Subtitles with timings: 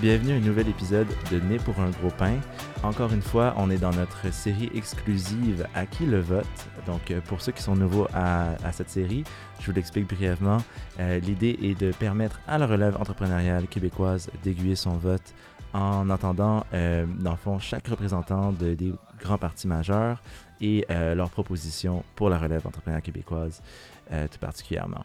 [0.00, 2.40] Bienvenue à un nouvel épisode de Né pour un gros pain.
[2.82, 6.46] Encore une fois, on est dans notre série exclusive À qui le vote?
[6.86, 9.24] Donc, euh, pour ceux qui sont nouveaux à, cette série,
[9.60, 10.56] je vous l'explique brièvement.
[11.00, 15.34] Euh, L'idée est de permettre à la relève entrepreneuriale québécoise d'aiguiller son vote
[15.74, 20.22] en entendant, euh, dans le fond, chaque représentant de, des grands partis majeurs
[20.62, 23.62] et leurs propositions pour la relève entrepreneuriale québécoise
[24.10, 25.04] tout particulièrement.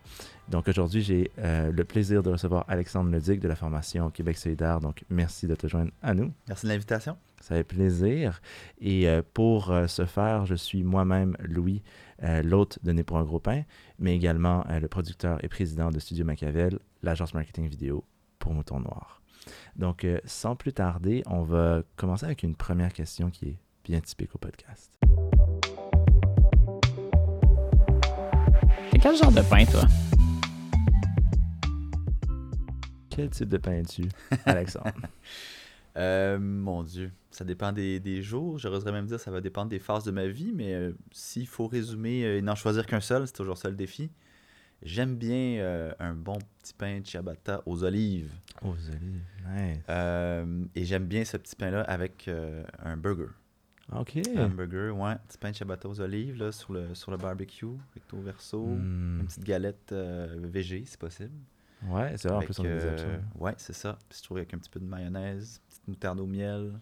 [0.50, 4.80] Donc aujourd'hui, j'ai euh, le plaisir de recevoir Alexandre Leduc de la formation Québec solidaire.
[4.80, 6.32] Donc merci de te joindre à nous.
[6.48, 7.18] Merci de l'invitation.
[7.42, 8.42] Ça fait plaisir.
[8.80, 11.84] Et euh, pour euh, ce faire, je suis moi-même Louis,
[12.24, 13.64] euh, l'hôte de Né pour un gros pain,
[14.00, 18.04] mais également euh, le producteur et président de Studio Machiavel, l'agence marketing vidéo
[18.40, 19.22] pour Mouton Noir.
[19.76, 24.00] Donc euh, sans plus tarder, on va commencer avec une première question qui est bien
[24.00, 24.92] typique au podcast.
[28.94, 29.84] Et quel genre de pain, toi?
[33.16, 34.10] Quel type de pain es-tu,
[34.46, 34.92] Alexandre?
[35.96, 38.58] Euh, mon Dieu, ça dépend des, des jours.
[38.60, 41.68] J'oserais même dire ça va dépendre des phases de ma vie, mais euh, s'il faut
[41.68, 44.12] résumer euh, et n'en choisir qu'un seul, c'est toujours ça le défi.
[44.82, 48.32] J'aime bien euh, un bon petit pain de ciabatta aux olives.
[48.62, 49.78] Aux olives, nice.
[49.90, 53.32] Euh, et j'aime bien ce petit pain-là avec euh, un burger.
[53.96, 54.20] Ok.
[54.36, 55.16] Un burger, ouais.
[55.28, 58.66] Petit pain de ciabatta aux olives là, sur, le, sur le barbecue, recto verso.
[58.66, 59.22] Hmm.
[59.22, 61.32] Une petite galette VG, si possible.
[61.90, 63.22] Ouais, c'est vrai, en plus on a des euh, options.
[63.40, 63.98] ouais, c'est ça.
[64.10, 66.74] Puis je trouve avec un petit peu de mayonnaise, petite moutarde au miel.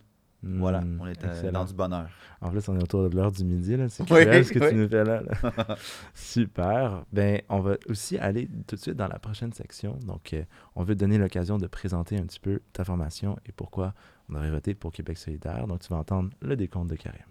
[0.45, 2.09] Voilà, Hmm, on est euh, dans du bonheur.
[2.41, 3.87] En plus, on est autour de l'heure du midi, là.
[3.87, 4.69] C'est Oui, ce que oui.
[4.69, 5.21] tu nous fais là.
[5.21, 5.77] là.
[6.13, 7.05] Super.
[7.13, 9.97] Ben, on va aussi aller tout de suite dans la prochaine section.
[10.05, 10.43] Donc, euh,
[10.75, 13.93] on veut te donner l'occasion de présenter un petit peu ta formation et pourquoi
[14.27, 15.65] on aurait voté pour Québec solidaire.
[15.65, 17.21] Donc, tu vas entendre le décompte de Karim.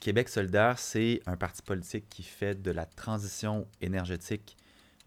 [0.00, 4.56] Québec solidaire, c'est un parti politique qui fait de la transition énergétique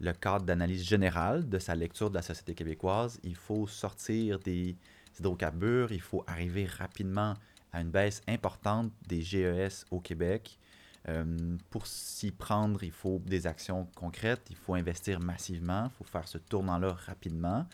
[0.00, 3.20] le cadre d'analyse générale de sa lecture de la société québécoise.
[3.22, 4.76] Il faut sortir des
[5.18, 7.34] hydrocarbures, il faut arriver rapidement
[7.72, 10.58] à une baisse importante des GES au Québec.
[11.08, 16.10] Euh, pour s'y prendre, il faut des actions concrètes, il faut investir massivement, il faut
[16.10, 17.66] faire ce tournant-là rapidement.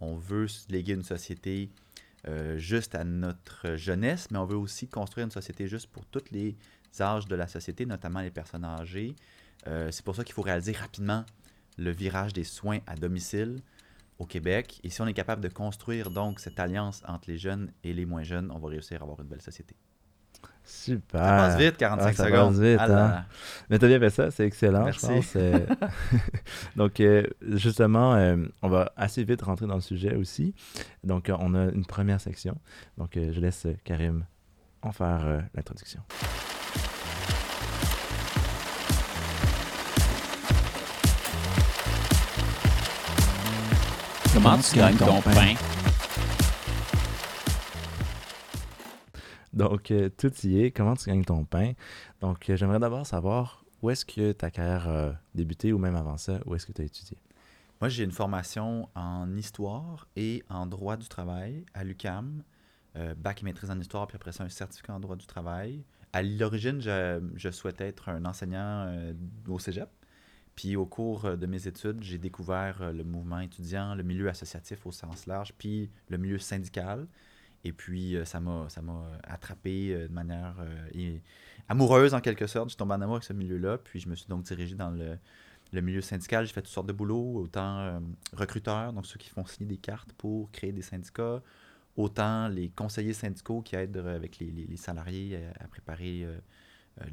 [0.00, 1.70] On veut léguer une société
[2.28, 6.30] euh, juste à notre jeunesse, mais on veut aussi construire une société juste pour tous
[6.30, 6.56] les
[7.00, 9.16] âges de la société, notamment les personnes âgées.
[9.66, 11.24] Euh, c'est pour ça qu'il faut réaliser rapidement
[11.78, 13.60] le virage des soins à domicile
[14.18, 14.80] au Québec.
[14.84, 18.06] Et si on est capable de construire donc cette alliance entre les jeunes et les
[18.06, 19.74] moins jeunes, on va réussir à avoir une belle société.
[20.64, 21.20] Super.
[21.20, 22.52] Ça passe vite, 45 Ah, ça secondes.
[22.54, 23.08] passe vite, Ah là hein.
[23.08, 23.24] là.
[23.68, 25.06] Mais t'as bien fait ça, c'est excellent, Merci.
[25.06, 25.32] je pense.
[25.36, 25.58] euh.
[26.76, 30.54] Donc, euh, justement, euh, on va assez vite rentrer dans le sujet aussi.
[31.04, 32.56] Donc, on a une première section.
[32.96, 34.24] Donc, je laisse Karim
[34.82, 36.00] en faire l'introduction.
[44.34, 45.54] Comment tu gagnes ton pain?
[49.52, 50.70] Donc, euh, tout y est.
[50.70, 51.72] Comment tu gagnes ton pain?
[52.20, 56.16] Donc, euh, j'aimerais d'abord savoir où est-ce que ta carrière a débuté ou même avant
[56.16, 57.18] ça, où est-ce que tu as étudié?
[57.80, 62.42] Moi, j'ai une formation en histoire et en droit du travail à l'UCAM.
[62.94, 65.82] Euh, bac et maîtrise en histoire, puis après ça, un certificat en droit du travail.
[66.12, 68.94] À l'origine, je, souhaitais être un enseignant
[69.48, 69.88] au cégep.
[70.54, 74.92] Puis au cours de mes études, j'ai découvert le mouvement étudiant, le milieu associatif au
[74.92, 77.08] sens large, puis le milieu syndical.
[77.64, 78.66] Et puis, euh, ça m'a
[79.24, 81.18] attrapé euh, de manière euh,
[81.68, 82.68] amoureuse, en quelque sorte.
[82.68, 83.78] Je suis tombé en amour avec ce milieu-là.
[83.78, 85.16] Puis, je me suis donc dirigé dans le,
[85.72, 86.44] le milieu syndical.
[86.46, 88.00] J'ai fait toutes sortes de boulots, autant
[88.32, 91.40] recruteurs, donc ceux qui font signer des cartes pour créer des syndicats,
[91.96, 96.26] autant les conseillers syndicaux qui aident avec les, les- les salariés à préparer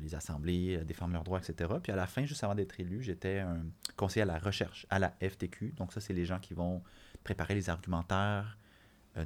[0.01, 1.71] les assemblées, à défendre leurs droits, etc.
[1.81, 3.61] Puis à la fin, juste avant d'être élu, j'étais un
[3.95, 5.73] conseiller à la recherche à la FTQ.
[5.77, 6.81] Donc ça, c'est les gens qui vont
[7.23, 8.57] préparer les argumentaires,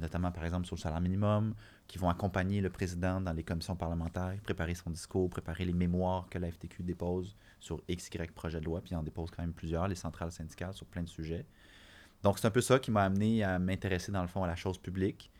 [0.00, 1.54] notamment par exemple sur le salaire minimum,
[1.86, 6.28] qui vont accompagner le président dans les commissions parlementaires, préparer son discours, préparer les mémoires
[6.28, 9.88] que la FTQ dépose sur X, projet de loi, puis en dépose quand même plusieurs,
[9.88, 11.46] les centrales syndicales, sur plein de sujets.
[12.22, 14.56] Donc c'est un peu ça qui m'a amené à m'intéresser dans le fond à la
[14.56, 15.30] chose publique.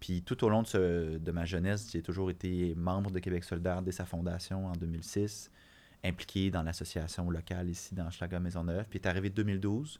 [0.00, 3.92] Puis tout au long de ma jeunesse, j'ai toujours été membre de Québec solidaire dès
[3.92, 5.50] sa fondation en 2006,
[6.04, 8.84] impliqué dans l'association locale ici dans Schlager Maisonneuve.
[8.90, 9.98] Puis est arrivé 2012,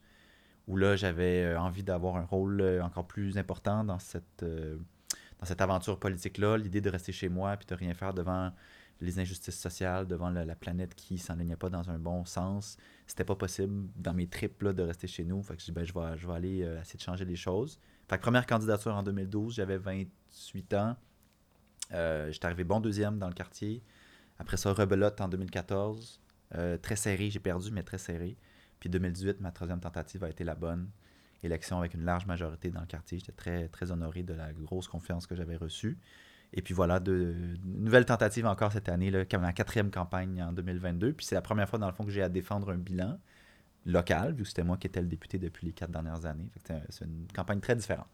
[0.69, 4.77] où là j'avais euh, envie d'avoir un rôle euh, encore plus important dans cette, euh,
[5.39, 8.53] dans cette aventure politique-là, l'idée de rester chez moi puis de rien faire devant
[9.01, 12.77] les injustices sociales, devant la, la planète qui s'enlignait pas dans un bon sens.
[13.07, 15.43] C'était pas possible dans mes trips là, de rester chez nous.
[15.43, 17.79] Fait que je dis, ben, je vais, je vais aller essayer de changer les choses.
[18.07, 20.97] Première candidature en 2012, j'avais 28 ans.
[21.91, 23.83] J'étais arrivé bon deuxième dans le quartier.
[24.39, 26.21] Après ça, rebelote en 2014.
[26.57, 28.37] Euh, très serré, j'ai perdu, mais très serré.
[28.81, 30.89] Puis 2018, ma troisième tentative a été la bonne.
[31.43, 33.19] élection avec une large majorité dans le quartier.
[33.19, 35.99] J'étais très, très honoré de la grosse confiance que j'avais reçue.
[36.55, 37.35] Et puis voilà, de,
[37.65, 41.13] une nouvelle tentative encore cette année, là, ma quatrième campagne en 2022.
[41.13, 43.19] Puis c'est la première fois, dans le fond, que j'ai à défendre un bilan
[43.87, 46.49] local, vu que c'était moi qui étais le député depuis les quatre dernières années.
[46.89, 48.09] C'est une campagne très différente.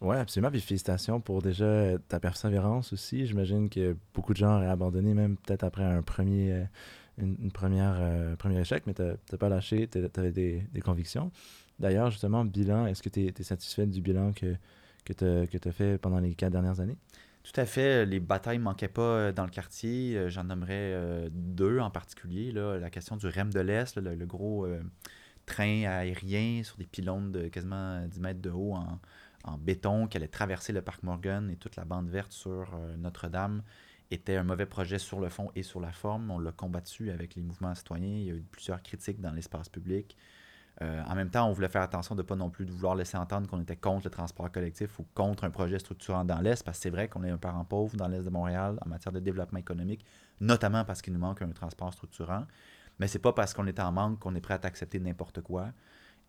[0.00, 0.50] Oui, absolument.
[0.50, 3.26] Puis félicitations pour déjà euh, ta persévérance aussi.
[3.26, 6.64] J'imagine que beaucoup de gens auraient abandonné, même peut-être après un premier, euh,
[7.18, 11.30] une, euh, premier échec, mais tu n'as pas lâché, tu avais des, convictions.
[11.78, 14.56] D'ailleurs, justement, bilan, est-ce que tu es, satisfait du bilan que,
[15.04, 16.96] tu as fait pendant les quatre dernières années?
[17.42, 18.06] Tout à fait.
[18.06, 20.16] Les batailles ne manquaient pas euh, dans le quartier.
[20.16, 22.52] Euh, J'en nommerais deux en particulier.
[22.52, 24.66] La question du REM de l'Est, le, gros
[25.44, 30.28] train aérien sur des pylônes de quasiment 10 mètres de haut en, béton qui allait
[30.28, 33.62] traverser le parc Morgan et toute la bande verte sur Notre-Dame
[34.12, 36.30] était un mauvais projet sur le fond et sur la forme.
[36.30, 38.16] On l'a combattu avec les mouvements citoyens.
[38.16, 40.16] Il y a eu plusieurs critiques dans l'espace public.
[40.80, 43.16] Euh, en même temps, on voulait faire attention de ne pas non plus vouloir laisser
[43.16, 46.78] entendre qu'on était contre le transport collectif ou contre un projet structurant dans l'Est, parce
[46.78, 49.20] que c'est vrai qu'on est un parent pauvre dans l'Est de Montréal en matière de
[49.20, 50.04] développement économique,
[50.40, 52.46] notamment parce qu'il nous manque un transport structurant.
[52.98, 55.72] Mais c'est pas parce qu'on est en manque qu'on est prêt à accepter n'importe quoi.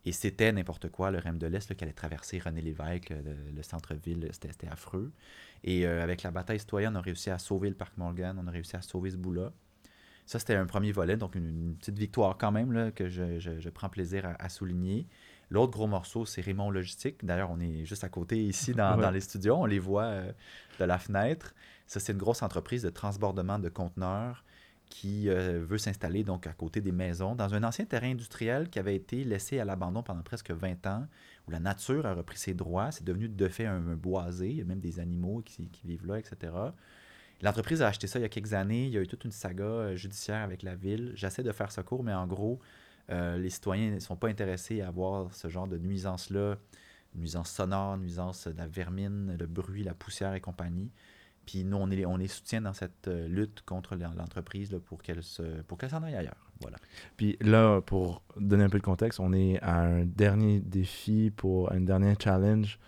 [0.06, 3.34] Et c'était n'importe quoi, le REM de l'Est, là, qui allait traverser René Lévesque, le,
[3.54, 5.12] le centre-ville, c'était c'était affreux.
[5.62, 8.46] Et euh, avec la bataille citoyenne, on a réussi à sauver le parc Morgan, on
[8.46, 9.52] a réussi à sauver ce bout-là.
[10.26, 13.38] Ça, c'était un premier volet, donc une, une petite victoire quand même là, que je,
[13.38, 15.06] je- je prends plaisir à, à souligner.
[15.50, 17.24] L'autre gros morceau, c'est Raymond Logistique.
[17.24, 19.02] D'ailleurs, on est juste à côté ici dans, Ouais.
[19.02, 19.56] dans les studios.
[19.56, 20.32] On les voit euh,
[20.80, 21.54] de la fenêtre.
[21.86, 24.44] Ça, c'est une grosse entreprise de transbordement de conteneurs
[24.90, 28.78] qui euh, veut s'installer donc à côté des maisons dans un ancien terrain industriel qui
[28.78, 31.06] avait été laissé à l'abandon pendant presque 20 ans,
[31.46, 32.92] où la nature a repris ses droits.
[32.92, 34.50] C'est devenu de fait un, boisé.
[34.50, 36.52] Il y a même des animaux qui, qui vivent là, etc.
[37.42, 38.86] L'entreprise a acheté ça il y a quelques années.
[38.86, 41.12] Il y a eu toute une saga euh, judiciaire avec la ville.
[41.14, 42.60] J'essaie de faire ce cours, mais en gros,
[43.10, 46.56] euh, les citoyens ne sont pas intéressés à voir ce genre de nuisance-là,
[47.14, 50.90] nuisance sonore, nuisance de la vermine, le bruit, la poussière et compagnie.
[51.46, 54.78] Puis nous, on les, on les soutient dans cette euh, lutte contre l'en- l'entreprise là,
[54.78, 55.20] pour qu'elle
[55.78, 56.50] qu'elle s'en aille ailleurs.
[56.60, 56.76] Voilà.
[57.16, 61.72] Puis là, pour donner un peu de contexte, on est à un dernier défi pour
[61.72, 62.78] un dernier challenge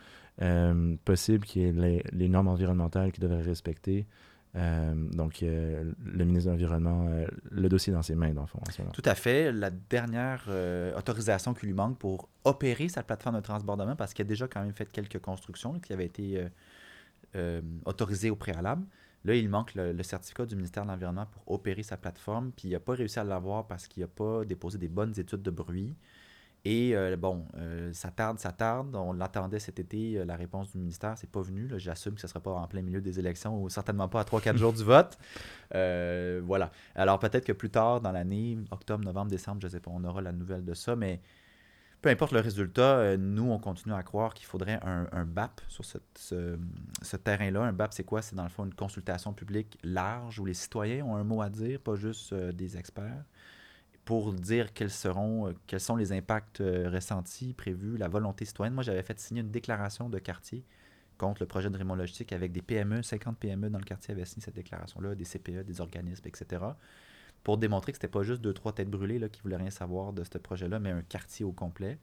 [0.43, 4.07] euh, possible qui est les, les normes environnementales qui devraient respecter.
[4.55, 8.43] Euh, donc, euh, le ministre de l'Environnement, euh, le dossier est dans ses mains, dans
[8.43, 8.91] le fond, en.
[8.91, 9.53] Tout à fait.
[9.53, 10.49] La dernière
[10.97, 14.63] autorisation qui lui manque pour opérer sa plateforme de transbordement, parce qu'il a déjà quand
[14.63, 16.43] même fait quelques constructions là, qui avaient été
[17.37, 18.87] euh, autorisées au préalable.
[19.25, 22.69] Là, il manque le, le certificat du ministère de l'Environnement pour opérer sa plateforme, puis
[22.69, 25.51] il n'a pas réussi à l'avoir parce qu'il n'a pas déposé des bonnes études de
[25.51, 25.95] bruit.
[26.69, 28.97] Et euh, bon, euh, ça tarde, ça tarde.
[28.97, 31.71] On l'attendait cet été, euh, la réponse du ministère, c'est pas venu.
[31.77, 34.25] J'assume que ce ne sera pas en plein milieu des élections ou certainement pas à
[34.25, 35.17] 3-4 jours du vote.
[35.71, 36.73] Voilà.
[36.97, 40.21] Alors peut-être que plus tard dans l'année, octobre, novembre, décembre, je sais pas, on aura
[40.23, 41.21] la nouvelle de ça, mais
[42.03, 45.61] peu importe le résultat, euh, nous, on continue à croire qu'il faudrait un, un BAP
[45.69, 47.63] sur ce, terrain-là.
[47.63, 48.23] Un BAP, c'est quoi?
[48.23, 51.49] C'est dans le fond une consultation publique large où les citoyens ont un mot à
[51.49, 53.25] dire, pas juste euh, des experts,
[54.05, 58.75] pour dire quels seront, euh, quels sont les impacts ressentis, prévus, la volonté citoyenne.
[58.75, 60.65] Moi, j'avais fait signer une déclaration de quartier
[61.19, 64.27] contre le projet de Raymond Logistique avec des PME, 50 PME dans le quartier avaient
[64.27, 66.59] signé cette déclaration-là, des CPE, des organismes, etc
[67.45, 70.13] pour démontrer que c'était pas juste deux, trois têtes brûlées là, qui voulaient rien savoir
[70.13, 71.99] de ce projet-là, mais un quartier au complet.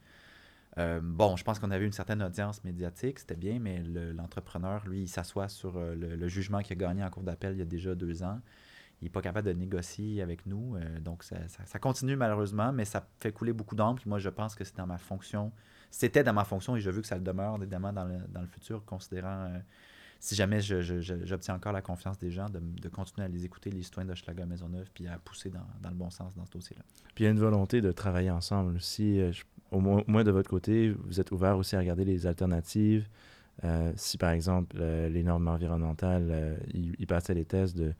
[0.77, 4.83] Euh, bon, je pense qu'on avait une certaine audience médiatique, c'était bien, mais le- l'entrepreneur,
[4.87, 7.61] lui, il s'assoit sur euh, le, jugement qu'il a gagné en cour d'appel il y
[7.61, 8.39] a déjà deux ans.
[9.01, 13.05] Il n'est pas capable de négocier avec nous, euh, donc ça, continue malheureusement, mais ça
[13.19, 14.01] fait couler beaucoup d'encre.
[14.07, 15.51] Moi, je pense que c'est dans ma fonction,
[15.91, 18.41] c'était dans ma fonction et je veux que ça le demeure évidemment dans le, dans
[18.41, 19.51] le futur, considérant
[20.25, 23.83] si jamais j'obtiens encore la confiance des gens, de, de continuer à les écouter, les
[23.83, 26.83] citoyens d'Hochelaga Maisonneuve, puis à pousser dans, dans le bon sens dans ce dossier-là.
[27.13, 29.19] Puis il y a une volonté de travailler ensemble aussi.
[29.19, 29.33] euh,
[29.71, 33.05] au, moins, de votre côté, vous êtes ouvert aussi à regarder les alternatives.
[33.65, 37.93] Euh, si par exemple les normes environnementales, euh, ils passaient les tests de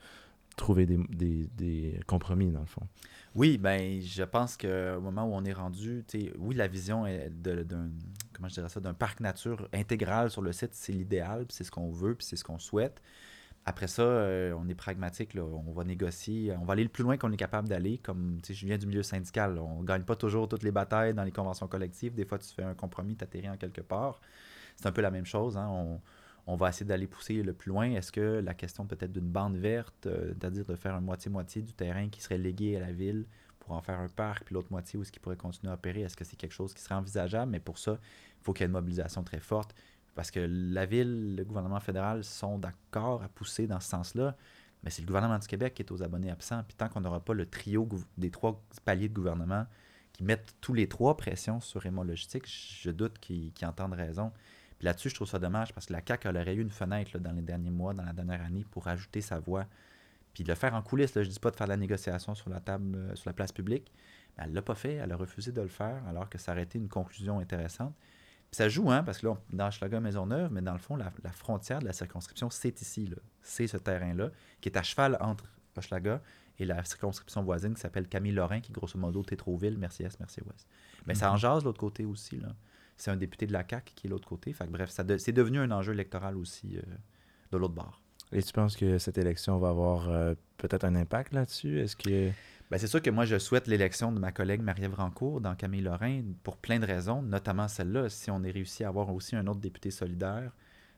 [0.56, 2.88] trouver des, des- des compromis dans le fond.
[3.36, 6.06] Oui, ben je pense qu'au moment où on est rendu,
[6.38, 7.90] oui, la vision d'un
[8.34, 11.72] comment je dirais ça, d'un parc nature intégral sur le site, c'est l'idéal, c'est ce
[11.72, 13.02] qu'on veut, c'est ce qu'on souhaite.
[13.66, 17.04] Après ça, euh, on est pragmatique, là, on va négocier, on va aller le plus
[17.04, 18.00] loin qu'on est capable d'aller.
[18.00, 21.24] Comme je viens du milieu syndical, on ne gagne pas toujours toutes les batailles dans
[21.24, 22.16] les conventions collectives.
[22.16, 24.22] Des fois, tu fais un compromis, tu atterris en quelque part.
[24.78, 25.58] C'est un peu la même chose.
[25.58, 26.00] hein,
[26.46, 27.92] on va essayer d'aller pousser le plus loin.
[27.92, 31.74] Est-ce que la question peut-être d'une bande verte, euh, c'est-à-dire de faire un moitié-moitié du
[31.74, 33.26] terrain qui serait légué à la ville
[33.60, 36.02] pour en faire un parc, puis l'autre moitié où est-ce qu'il pourrait continuer à opérer,
[36.02, 37.52] est-ce que c'est quelque chose qui serait envisageable?
[37.52, 37.98] Mais pour ça,
[38.40, 39.74] il faut qu'il y ait une mobilisation très forte.
[40.16, 44.36] Parce que la ville, le gouvernement fédéral sont d'accord à pousser dans ce sens-là,
[44.84, 46.62] mais c'est le gouvernement du Québec qui est aux abonnés absents.
[46.68, 49.66] Puis tant qu'on n'aura pas le trio des trois paliers de gouvernement
[50.12, 54.32] qui qui mettent tous les trois pression sur Raymond Logistique, je doute qu'ils entendent raison.
[54.84, 57.20] Là-dessus, je trouve ça dommage parce que la CAQ elle aurait eu une fenêtre là,
[57.20, 59.66] dans les derniers mois, dans la dernière année, pour ajouter sa voix.
[60.34, 61.14] Puis de le faire en coulisses.
[61.16, 63.34] Là, je dis pas de faire de la négociation sur la table, euh, sur la
[63.34, 63.92] place publique.
[64.38, 64.94] Mais elle l'a pas fait.
[64.96, 67.94] Elle a refusé de le faire alors que ça aurait été une conclusion intéressante.
[68.50, 70.96] Puis ça joue, hein, parce que là, on- dans Hochelaga Maisonneuve, mais dans le fond,
[70.96, 73.10] la, la frontière de la circonscription, c'est ici.
[73.42, 75.46] C'est ce terrain-là, qui est à cheval entre
[75.78, 76.22] Hochelaga
[76.60, 80.68] et la circonscription voisine qui s'appelle Camille-Lorrain, qui grosso modo Tétroville, Merci-Est, Merci-Ouest.
[81.08, 82.40] Mais ça en jase de l'autre côté aussi.
[82.40, 82.50] là.
[82.98, 84.54] C'est un député de la CAQ qui est de l'autre côté.
[84.54, 86.82] Fait que, bref, de- c'est devenu un enjeu électoral aussi euh,
[87.52, 88.02] de l'autre bord.
[88.32, 91.80] Et tu penses que cette élection va avoir euh, peut-être un impact là-dessus?
[91.80, 92.30] Est-ce que...
[92.72, 95.82] Ben, c'est sûr que moi, je souhaite l'élection de ma collègue Marie-Ève Rancourt dans Camille
[95.82, 98.10] Lorrain pour plein de raisons, notamment celle-là.
[98.10, 100.52] Si on est réussi à avoir aussi un autre député solidaire,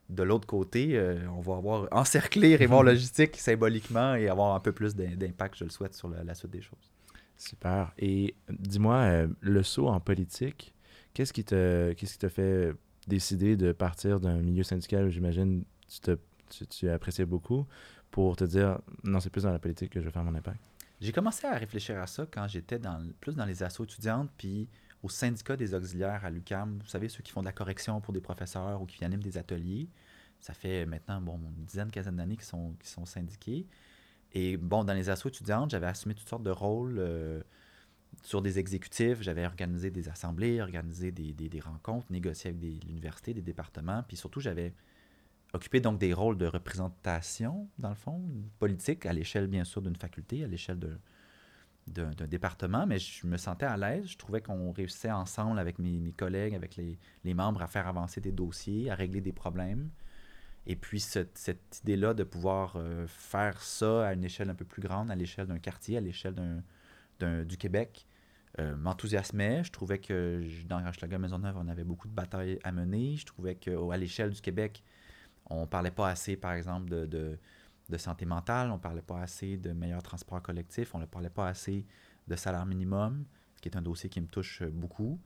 [0.10, 4.72] de l'autre côté, euh, on va avoir encerclé Raymond Logistique symboliquement et avoir un peu
[4.72, 6.92] plus d'im- d'impact, je le souhaite, sur la, la suite des choses.
[7.36, 7.92] Super.
[7.98, 10.74] Et dis-moi, euh, le saut en politique,
[11.16, 12.74] qu'est-ce qui t'a fait
[13.08, 16.12] décider de partir d'un milieu syndical où j'imagine tu,
[16.50, 17.66] tu, tu appréciais beaucoup
[18.12, 20.60] pour te dire non, c'est plus dans la politique que je vais faire mon impact?
[21.02, 24.70] J'ai commencé à réfléchir à ça quand j'étais dans, plus dans les assos étudiantes, puis
[25.04, 26.80] au syndicat des auxiliaires à l'UCAM.
[26.82, 29.38] Vous savez, ceux qui font de la correction pour des professeurs ou qui animent des
[29.38, 29.90] ateliers.
[30.40, 33.68] Ça fait maintenant bon, une dizaine, quinzaine d'années qu'ils sont, sont syndiqués.
[34.34, 37.42] Et bon, dans les assos étudiantes, j'avais assumé toutes sortes de rôles euh,
[38.24, 39.22] sur des exécutifs.
[39.22, 44.04] J'avais organisé des assemblées, organisé des, rencontres, négocié avec des l'université, des départements.
[44.08, 44.74] Puis surtout, j'avais
[45.54, 48.22] occupé donc des rôles de représentation, dans le fond,
[48.60, 50.80] politique, à l'échelle, bien sûr, d'une faculté, à l'échelle
[51.88, 54.08] d'un département, mais je me sentais à l'aise.
[54.08, 58.32] Je trouvais qu'on réussissait ensemble avec mes, collègues, avec les, membres, à faire avancer des
[58.32, 59.90] dossiers, à régler des problèmes.
[60.68, 64.82] Et puis, cette, idée-là de pouvoir euh, faire ça à une échelle un peu plus
[64.82, 66.64] grande, à l'échelle d'un quartier, à l'échelle d'un-
[67.20, 68.08] du Québec,
[68.60, 69.64] euh, m'enthousiasmait.
[69.64, 73.18] Je trouvais que dans Hochelaga Maisonneuve, on avait beaucoup de batailles à mener.
[73.18, 74.84] Je trouvais qu'à l'échelle du Québec,
[75.50, 77.38] on parlait pas assez, par exemple, de,
[77.90, 81.48] de, santé mentale, on parlait pas assez de meilleurs transports collectifs, on ne parlait pas
[81.48, 81.86] assez
[82.28, 83.26] de salaire minimum,
[83.62, 85.20] qui est un dossier qui me touche beaucoup.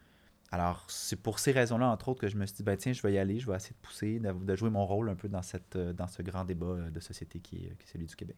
[0.51, 3.01] Alors, c'est pour ces raisons-là, entre autres, que je me suis dit, ben, tiens, je
[3.03, 5.41] vais y aller, je vais essayer de pousser, de, jouer mon rôle un peu dans,
[5.75, 8.38] euh, ce grand débat euh, de société qui est celui du Québec.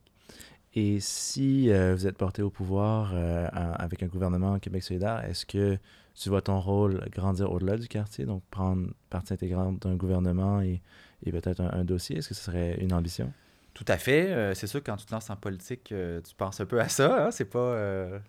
[0.74, 5.46] Et si euh, vous êtes porté au pouvoir euh, avec un gouvernement Québec solidaire, est-ce
[5.46, 5.78] que
[6.16, 10.82] tu vois ton rôle grandir au-delà du quartier, donc prendre partie intégrante d'un gouvernement et,
[11.26, 12.18] et peut-être un, dossier?
[12.18, 13.34] Est-ce que ce serait une ambition?
[13.74, 14.32] Tout à fait.
[14.32, 17.28] Euh, c'est sûr, quand tu te lances en politique, tu penses un peu à ça.
[17.28, 17.32] hein?
[17.32, 17.78] C'est pas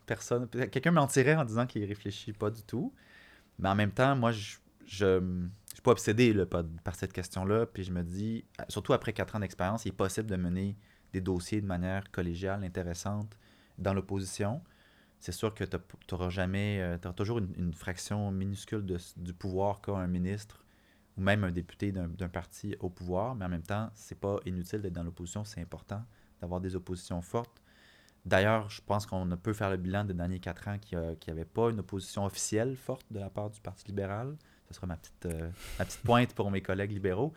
[0.06, 0.49] personne.
[0.49, 2.92] Quelqu'un mentirait en disant qu'il réfléchit pas du tout.
[3.59, 4.56] Mais en même temps, moi, je
[4.87, 5.21] je
[5.73, 7.64] je suis pas obsédé par, cette question-là.
[7.64, 10.76] Puis je me dis, surtout après quatre ans d'expérience, il est possible de mener
[11.12, 13.37] des dossiers de manière collégiale, intéressante,
[13.78, 14.62] dans l'opposition.
[15.21, 15.76] C'est sûr que tu
[16.11, 20.64] n'auras jamais, tu auras toujours une, fraction minuscule de- du pouvoir qu'a un ministre
[21.16, 24.81] ou même un député d'un parti au pouvoir, mais en même temps, c'est pas inutile
[24.81, 26.02] d'être dans l'opposition, c'est important
[26.40, 27.62] d'avoir des oppositions fortes.
[28.25, 31.45] D'ailleurs, je pense qu'on peut faire le bilan des derniers quatre ans qu'il n'y avait
[31.45, 34.37] pas une opposition officielle forte de la part du Parti libéral.
[34.69, 37.33] Ce sera ma petite, euh, ma petite pointe pour mes collègues libéraux.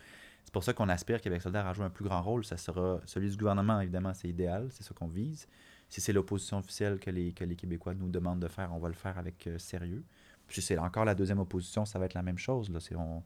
[0.56, 2.42] C'est pour ça qu'on aspire Québec solidaire à jouer un plus grand rôle.
[2.42, 5.46] Ça sera celui du gouvernement, évidemment, c'est idéal, c'est ça qu'on vise.
[5.90, 8.88] Si c'est l'opposition officielle que les, que les Québécois nous demandent de faire, on va
[8.88, 10.02] le faire avec euh, sérieux.
[10.48, 12.70] Puis c'est encore la deuxième opposition, ça va être la même chose.
[12.70, 12.80] Là.
[12.80, 13.22] C'est, on,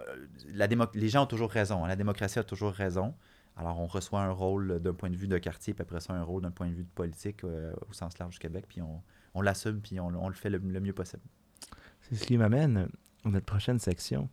[0.00, 1.82] euh, la démo- les gens ont toujours raison.
[1.82, 1.88] hein.
[1.88, 3.14] La démocratie a toujours raison.
[3.56, 6.22] Alors, on reçoit un rôle d'un point de vue de quartier, puis après ça, un
[6.22, 9.00] rôle d'un point de vue de politique euh, au sens large du Québec, puis on,
[9.32, 11.22] on l'assume, puis on, on le fait le, le mieux possible.
[12.02, 12.86] C'est ce qui m'amène
[13.24, 14.28] à notre prochaine section.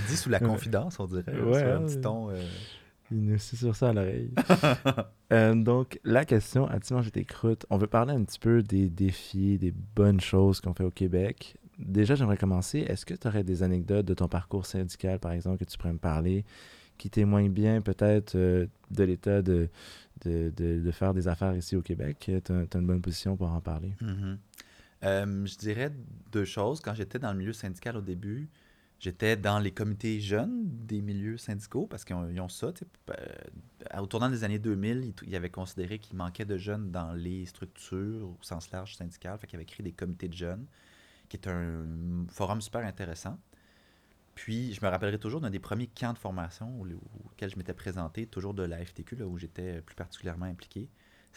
[0.00, 1.40] C'est dit sous la confidence, on dirait.
[1.40, 2.30] Ouais, sur un petit ton.
[2.30, 2.42] euh,
[3.10, 4.30] Il nous suit sur ça à l'oreille.
[5.30, 7.66] Euh, donc, la question, mangé tes croûtes?
[7.68, 11.58] On veut parler un petit peu des défis, des bonnes choses qu'on fait au Québec.
[11.78, 12.78] Déjà, j'aimerais commencer.
[12.78, 15.92] Est-ce que tu aurais des anecdotes de ton parcours syndical, par exemple, que tu pourrais
[15.92, 16.46] me parler,
[16.96, 19.68] qui témoignent bien peut-être euh, de l'état de,
[20.24, 22.16] de, de- de faire des affaires ici au Québec?
[22.44, 23.92] Tu as, une bonne position pour en parler.
[24.00, 24.38] Mhm.
[25.04, 25.92] Euh, je dirais
[26.32, 26.80] deux choses.
[26.80, 28.48] Quand j'étais dans le milieu syndical au début,
[28.98, 32.72] j'étais dans les comités jeunes des milieux syndicaux parce qu'ils ont, ça.
[33.10, 37.46] Euh, au tournant des années 2000, ils, avaient considéré qu'il manquait de jeunes dans les
[37.46, 39.38] structures au sens large syndical.
[39.38, 40.66] Fait qu'ils avaient créé des comités de jeunes,
[41.28, 41.86] qui est un
[42.30, 43.38] forum super intéressant.
[44.34, 46.86] Puis, je me rappellerai toujours d'un des premiers camps de formation au-
[47.26, 50.88] auxquels je m'étais présenté, toujours de la FTQ, là, où j'étais plus particulièrement impliqué.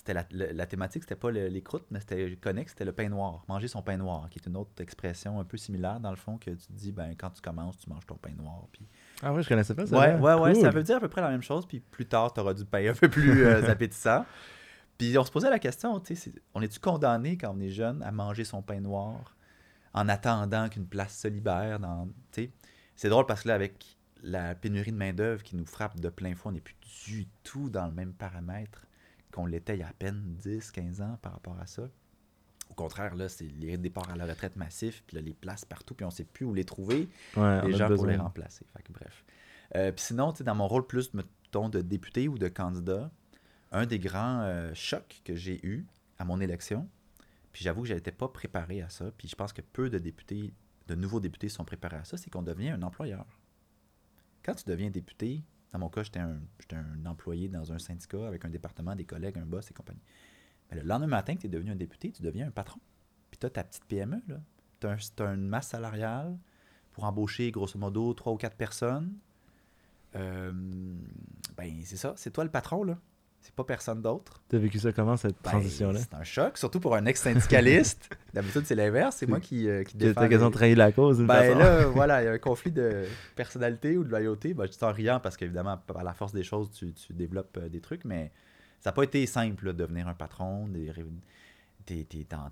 [0.02, 2.92] C'était la, la- la thématique, c'était pas le- les croûtes, mais c'était connexe, c'était le
[2.92, 3.44] pain noir.
[3.48, 6.38] Manger son pain noir, qui est une autre expression un peu similaire, dans le fond,
[6.40, 8.64] que tu te dis, ben, quand tu commences, tu manges ton pain noir.
[8.72, 8.88] Puis...
[9.22, 9.98] Ah ouais, je connaissais pas ça.
[9.98, 12.34] Ouais, ouais, ouais, ça veut dire à peu près la même chose, puis plus tard,
[12.34, 14.26] tu auras du pain un peu plus euh, appétissant.
[14.98, 18.02] Puis on se posait la question, tu sais, on est-tu condamné quand on est jeune
[18.04, 19.36] à manger son pain noir
[19.94, 22.52] en attendant qu'une place se libère dans, tu sais?
[22.96, 26.36] C'est drôle parce que là, avec la pénurie de main-d'œuvre qui nous frappe de plein
[26.36, 28.86] fouet, on n'est plus du tout dans le même paramètre
[29.32, 31.90] qu'on l'était il y a à peine 10, 15 ans par rapport à ça.
[32.70, 35.94] Au contraire, là, c'est les départs à la retraite massifs, puis là, les places partout,
[35.94, 38.66] puis on sait plus où les trouver Ouais, les gens pour les remplacer.
[38.76, 39.26] Fait que bref.
[39.76, 43.12] Euh, Puis sinon, tu sais, dans mon rôle plus, mettons, de député ou de candidat,
[43.72, 45.86] un des grands euh, chocs que j'ai eu
[46.18, 46.90] à mon élection,
[47.52, 49.98] puis j'avoue que je n'étais pas préparé à ça, puis je pense que peu de
[49.98, 50.54] députés,
[50.88, 53.26] de nouveaux députés sont préparés à ça, c'est qu'on devient un employeur.
[54.44, 58.50] Quand tu deviens député, dans mon cas, j'étais un, employé dans un syndicat avec un
[58.50, 60.02] département, des collègues, un boss et compagnie.
[60.70, 62.80] Mais le lendemain matin que tu es devenu un député, tu deviens un patron.
[63.30, 64.42] Puis tu as ta petite PME, là.
[64.80, 66.38] Tu as, une masse salariale
[66.92, 69.14] pour embaucher grosso modo trois ou quatre personnes.
[70.16, 70.52] Euh,
[71.56, 72.98] ben, c'est ça, c'est toi le patron, là.
[73.42, 74.40] C'est pas personne d'autre.
[74.50, 76.00] T'as vécu ça comment, cette Ben, transition-là?
[76.00, 78.10] c'est un choc, surtout pour un ex-syndicaliste.
[78.36, 81.18] D'habitude, c'est l'inverse, c'est moi qui, euh, qui défends t'as quasiment les- trahi la cause,
[81.18, 81.58] d'une ben façon.
[81.60, 83.04] là, voilà, il y a un conflit de
[83.36, 84.54] personnalité ou de loyauté.
[84.54, 87.58] Ben, je dis en riant parce qu'évidemment, par la force des choses, tu, tu développes
[87.58, 88.32] euh, des trucs, mais
[88.80, 90.68] ça n'a pas été simple là, de devenir un patron.
[90.68, 90.92] Des,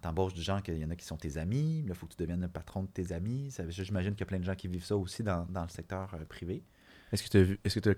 [0.01, 2.17] T'embauches des gens, qu'il y en a qui sont tes amis, il faut que tu
[2.21, 3.55] deviennes le patron de tes amis.
[3.69, 6.09] J'imagine qu'il y a plein de gens qui vivent ça aussi dans, dans le secteur
[6.15, 6.63] euh, privé.
[7.11, 7.95] Est-ce que tu as vu, est-ce que tu as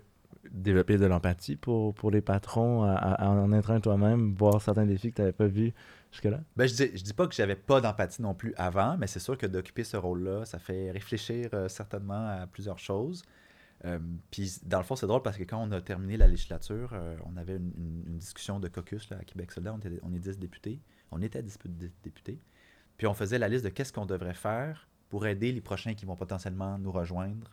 [0.51, 5.21] développé de l'empathie pour, pour les patrons en un toi-même, voir certains défis que tu
[5.21, 5.73] n'avais pas vus
[6.11, 6.41] jusque-là?
[6.55, 9.19] Ben, je, dis, je dis pas que j'avais pas d'empathie non plus avant, mais c'est
[9.19, 13.23] sûr que d'occuper ce rôle-là, ça fait réfléchir euh, certainement à plusieurs choses.
[13.85, 13.97] Euh,
[14.29, 17.15] Puis, dans le fond, c'est drôle parce que quand on a terminé la législature, euh,
[17.25, 19.73] on avait une, discussion de caucus à Québec solidaire.
[19.73, 20.79] On, était- on est 10 députés.
[21.11, 22.39] On était 10 dé- députés.
[22.97, 26.05] Puis, on faisait la liste de qu'est-ce qu'on devrait faire pour aider les prochains qui
[26.05, 27.49] vont potentiellement nous rejoindre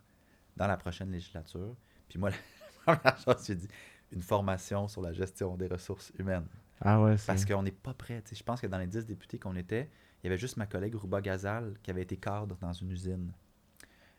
[0.57, 1.74] dans la prochaine législature.
[2.11, 2.31] Puis, moi,
[2.96, 3.68] première chose, j'ai dit
[4.12, 6.46] une formation sur la gestion des ressources humaines.
[6.81, 7.16] Ah ouais.
[7.27, 8.22] Parce qu'on n'est pas prêt.
[8.33, 9.88] Je pense que dans les 10 députés qu'on était,
[10.22, 13.33] il y avait juste ma collègue Rouba Gazal qui avait été cadre dans une usine.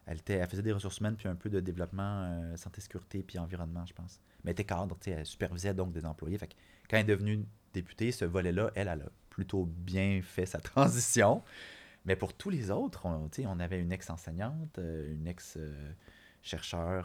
[0.06, 3.24] Elle, était, elle faisait des ressources humaines puis un peu de développement euh, santé, sécurité
[3.24, 4.20] puis environnement, je pense.
[4.44, 6.38] Mais elle était cadre, elle supervisait donc des employés.
[6.38, 6.56] Fait que
[6.90, 11.44] quand elle est devenue députée, ce volet-là, elle, elle a plutôt bien fait sa transition.
[12.06, 15.14] Mais pour tous les autres, on, on avait une ex-enseignante, euh,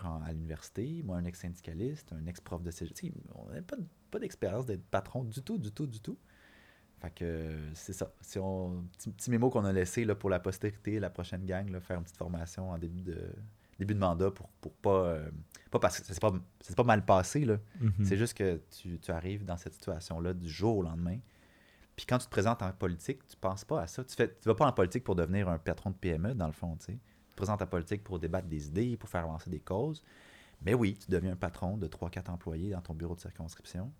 [0.05, 2.97] en- à l'université, moi un ex-syndicaliste, un ex-prof de cégep.
[2.97, 3.77] Sais, On n'avait pas,
[4.11, 6.19] pas d'expérience d'être patron du tout, du tout, du tout.
[7.01, 8.13] Fait que c'est ça.
[8.21, 11.69] Si on, petit, petit mémo qu'on a laissé là, pour la postérité, la prochaine gang,
[11.71, 13.29] là, faire une petite formation en début de,
[13.79, 15.05] début de mandat pour, pour pas.
[15.09, 15.31] euh,
[15.71, 17.59] pas parce que c'est pas, c'est pas mal passé, là.
[17.81, 18.05] Mhm.
[18.05, 21.19] C'est juste que tu, tu arrives dans cette situation-là du jour au lendemain.
[21.97, 24.03] Puis quand tu te présentes en politique, tu penses pas à ça.
[24.05, 26.53] Tu ne tu vas pas en politique pour devenir un patron de PME, dans le
[26.53, 26.77] fond.
[26.77, 26.99] Tu sais.
[27.35, 30.03] Te présentes en politique pour débattre des idées, pour faire avancer des causes.
[30.63, 33.93] Mais oui, tu deviens un patron de 3-4 employés dans ton bureau de circonscription.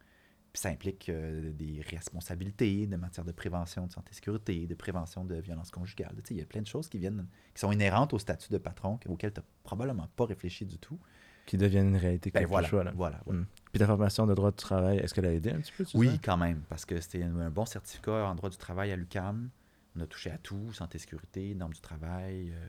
[0.53, 5.35] Puis ça implique euh, des responsabilités de matière de prévention de santé-sécurité, de prévention de
[5.35, 6.15] violence conjugale.
[6.19, 8.53] Tu sais, il y a plein de choses qui viennent, qui sont inhérentes au statut
[8.53, 10.97] de patron, auxquelles tu n'as probablement pas réfléchi du tout.
[11.45, 12.93] Qui deviennent une réalité Ben voilà, choix, là.
[12.95, 13.41] voilà, voilà.
[13.41, 13.47] Mm.
[13.73, 16.21] Puis ta formation de droit du travail, est-ce qu'elle a aidé un petit peu, Oui,
[16.23, 19.51] quand même, parce que c'était un un bon certificat en droit du travail à l'UCAM.
[19.97, 22.67] On a touché à tout, santé, sécurité, normes du travail, euh,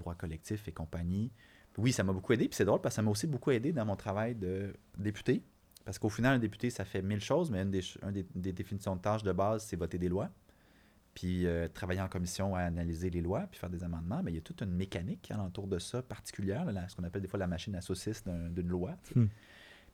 [0.00, 1.30] droit collectif et compagnie.
[1.78, 2.48] Oui, ça m'a beaucoup aidé.
[2.48, 5.42] Puis c'est drôle parce que ça m'a aussi beaucoup aidé dans mon travail de député.
[5.84, 9.22] Parce qu'au final, un député, ça fait mille choses, mais une des, définitions de tâches
[9.22, 10.28] de base, c'est voter des lois.
[11.14, 14.20] Puis euh, travailler en commission à analyser les lois, puis faire des amendements.
[14.22, 17.22] Mais il y a toute une mécanique alentour de ça particulière, là, ce qu'on appelle
[17.22, 18.96] des fois la machine à saucisse d'un- d'une loi.
[19.04, 19.20] tu sais.
[19.20, 19.28] Hmm.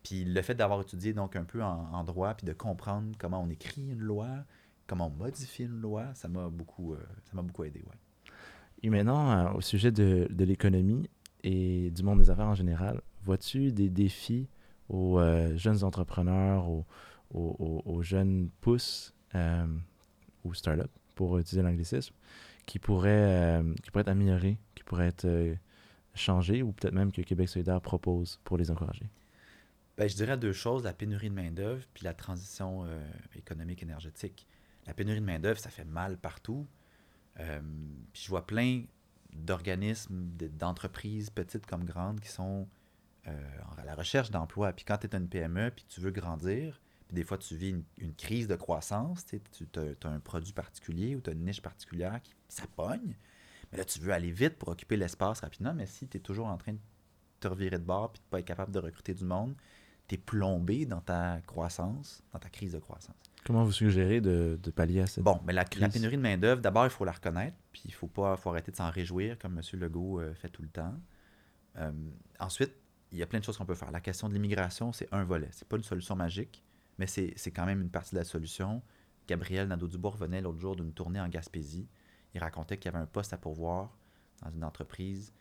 [0.03, 3.43] Puis le fait d'avoir étudié donc un peu en, en droit, puis de comprendre comment
[3.43, 4.29] on écrit une loi,
[4.87, 7.81] comment on modifie une loi, ça m'a beaucoup, euh, ça m'a beaucoup aidé.
[7.81, 7.97] Ouais.
[8.83, 11.09] Et maintenant, euh, au sujet de, l'économie
[11.43, 14.49] et du monde des affaires en général, vois-tu des défis
[14.89, 19.67] aux euh, jeunes entrepreneurs, aux, jeunes pousses euh,
[20.45, 20.83] ou startups,
[21.15, 22.15] pour utiliser l'anglicisme,
[22.67, 25.57] qui pourraient, euh, qui pourraient être améliorés, qui pourraient être
[26.15, 29.07] changés ou peut-être même que Québec solidaire propose pour les encourager?
[29.99, 32.87] Ben, je dirais deux choses, la pénurie de main-d'œuvre puis la transition
[33.35, 34.47] économique énergétique.
[34.87, 36.67] La pénurie de main-d'œuvre, ça fait mal partout.
[37.41, 37.61] Euh,
[38.13, 38.85] je vois plein
[39.33, 42.67] d'organismes, d'entreprises, petites comme grandes, qui sont
[43.29, 44.73] euh, à la recherche d'emploi.
[44.73, 47.71] Puis quand tu es une PME, puis tu veux grandir, puis des fois tu vis
[47.71, 49.41] une, une crise de croissance, tu
[49.77, 53.17] as, un produit particulier ou tu as une niche particulière qui ça pogne,
[53.71, 56.47] mais là tu veux aller vite pour occuper l'espace rapidement, mais si tu es toujours
[56.47, 56.79] en train de
[57.41, 59.55] te revirer de bord puis de pas être capable de recruter du monde,
[60.15, 63.17] es plombé dans ta croissance, dans ta crise de croissance.
[63.45, 66.85] Comment vous suggérez de, de pallier à cette Bon, mais la, pénurie de main-d'œuvre, d'abord,
[66.85, 69.81] il faut la reconnaître, puis il faut pas faut arrêter de s'en réjouir, comme M.
[69.81, 70.95] Legault euh, fait tout le temps.
[71.79, 71.93] Euh,
[72.41, 72.73] ensuite,
[73.13, 73.91] il y a plein de choses qu'on peut faire.
[73.91, 75.49] La question de l'immigration, c'est un volet.
[75.53, 76.65] C'est pas une solution magique,
[76.99, 78.83] mais c'est quand même une partie de la solution.
[79.29, 81.89] Gabriel Nadeau-Dubois revenait l'autre jour d'une tournée en Gaspésie.
[82.35, 83.97] Il racontait qu'il y avait un poste à pourvoir
[84.43, 85.33] dans une entreprise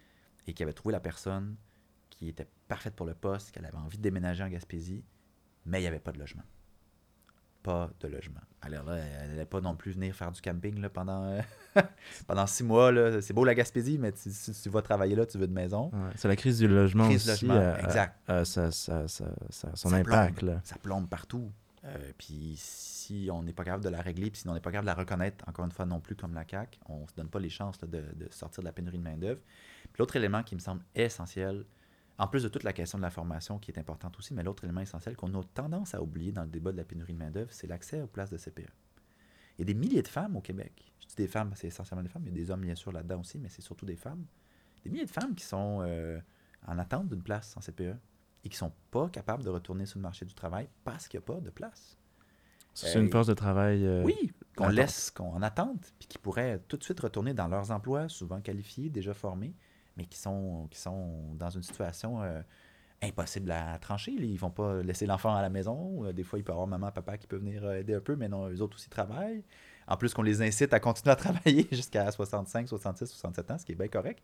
[0.47, 1.55] et qu'il avait trouvé la personne
[2.15, 5.03] qui était parfaite pour le poste, qu'elle avait envie de déménager en Gaspésie,
[5.65, 6.43] mais il n'y avait pas de logement.
[7.63, 8.41] Pas de logement.
[8.61, 11.39] Alors là, elle n'allait pas non plus venir faire du camping là, pendant,
[12.27, 12.91] pendant six mois.
[12.91, 13.21] là.
[13.21, 15.89] C'est beau la Gaspésie, mais tu- si tu vas travailler là, tu veux de maison.
[15.91, 17.45] Ouais, c'est la crise du logement Crise du aussi.
[17.47, 18.19] logement, euh, exact.
[18.29, 20.37] euh, ça, ça- ça- ça- son Ça impact.
[20.37, 20.49] plombe.
[20.53, 20.61] Là.
[20.63, 21.51] Ça plombe partout.
[21.85, 24.71] Euh, puis si on n'est pas capable de la régler, puis si on n'est pas
[24.71, 27.15] capable de la reconnaître, encore une fois, non plus comme la CAQ, on ne se
[27.15, 29.41] donne pas les chances là, de, de sortir de la pénurie de main-d'œuvre.
[29.97, 31.65] L'autre élément qui me semble essentiel,
[32.17, 34.63] en plus de toute la question de la formation qui est importante aussi, mais l'autre
[34.63, 37.51] élément essentiel qu'on a tendance à oublier dans le débat de la pénurie de main-d'œuvre,
[37.51, 38.69] c'est l'accès aux places de CPE.
[39.57, 40.93] Il y a des milliers de femmes au Québec.
[41.01, 42.91] Je dis des femmes, c'est essentiellement des femmes, il y a des hommes bien sûr
[42.91, 44.25] là-dedans aussi, mais c'est surtout des femmes.
[44.83, 46.19] Des milliers de femmes qui sont euh,
[46.67, 47.95] en attente d'une place en CPE
[48.43, 51.23] et qui sont pas capables de retourner sur le marché du travail parce qu'il n'y
[51.23, 51.97] a pas de place.
[52.73, 53.11] C'est une Hey.
[53.11, 53.85] force de travail.
[53.85, 57.47] euh, Oui, qu'on laisse, qu'on en attente, puis qui pourraient tout de suite retourner dans
[57.47, 59.55] leurs emplois, souvent qualifiés, déjà formés,
[59.97, 62.41] mais qui sont, qui sont dans une situation euh,
[63.01, 64.11] impossible à trancher.
[64.11, 64.25] là.
[64.25, 66.05] Ils vont pas laisser l'enfant à la maison.
[66.05, 68.01] Euh, Des fois, il peut y avoir maman, papa qui peut venir euh, aider un
[68.01, 69.43] peu, mais non, eux autres aussi travaillent.
[69.87, 73.65] En plus, qu'on les incite à continuer à travailler jusqu'à 65, 66, 67 ans, ce
[73.65, 74.23] qui est bien correct.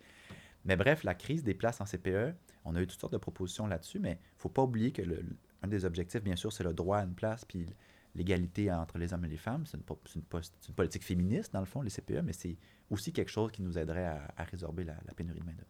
[0.66, 3.66] Mais bref, la crise des places en CPE, on a eu toutes sortes de propositions
[3.68, 5.02] là-dessus, mais il ne faut pas oublier que
[5.64, 7.68] un des objectifs, bien sûr, c'est le droit à une place, puis
[8.16, 9.66] l'égalité entre les hommes et les femmes.
[9.66, 12.58] C'est une politique féministe, dans le fond, les CPE, mais c'est
[12.92, 15.68] aussi quelque chose qui nous aiderait à, à résorber la, la pénurie de main-d'œuvre.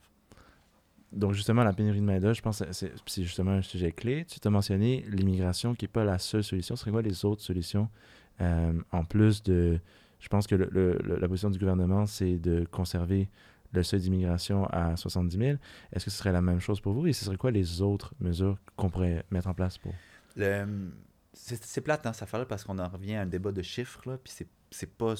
[1.13, 4.25] Donc, justement, la pénurie de main-d'œuvre, je pense que c'est c'est justement un sujet clé.
[4.25, 6.75] Tu t'as mentionné l'immigration qui n'est pas la seule solution.
[6.75, 7.89] Ce serait quoi les autres solutions
[8.39, 9.79] euh, en plus de.
[10.19, 13.27] Je pense que le- le- le- la position du gouvernement, c'est de conserver
[13.73, 15.57] le seuil d'immigration à 70 000.
[15.91, 17.07] Est-ce que ce serait la même chose pour vous?
[17.07, 19.93] Et ce serait quoi les autres mesures qu'on pourrait mettre en place pour?
[20.37, 20.91] Le-
[21.33, 24.01] C'est c'est plate, hein, ça fait parce qu'on en revient à un débat de chiffres,
[24.09, 25.15] là, puis c'est- c'est pas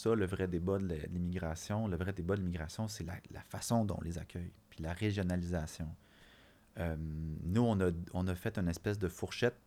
[0.00, 1.86] ça le vrai débat de l'immigration.
[1.88, 5.88] Le vrai débat de l'immigration, c'est la, façon dont on les accueille, puis la régionalisation.
[6.78, 9.60] Nous, on a, on a fait une espèce de fourchette,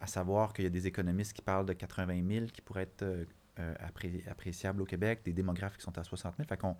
[0.00, 3.02] à savoir qu'il y a des économistes qui parlent de 80 000 qui pourraient être
[3.02, 3.24] euh,
[3.58, 6.46] euh, appré- appréciables au Québec, des démographes qui sont à 60 000.
[6.46, 6.76] Fait qu'on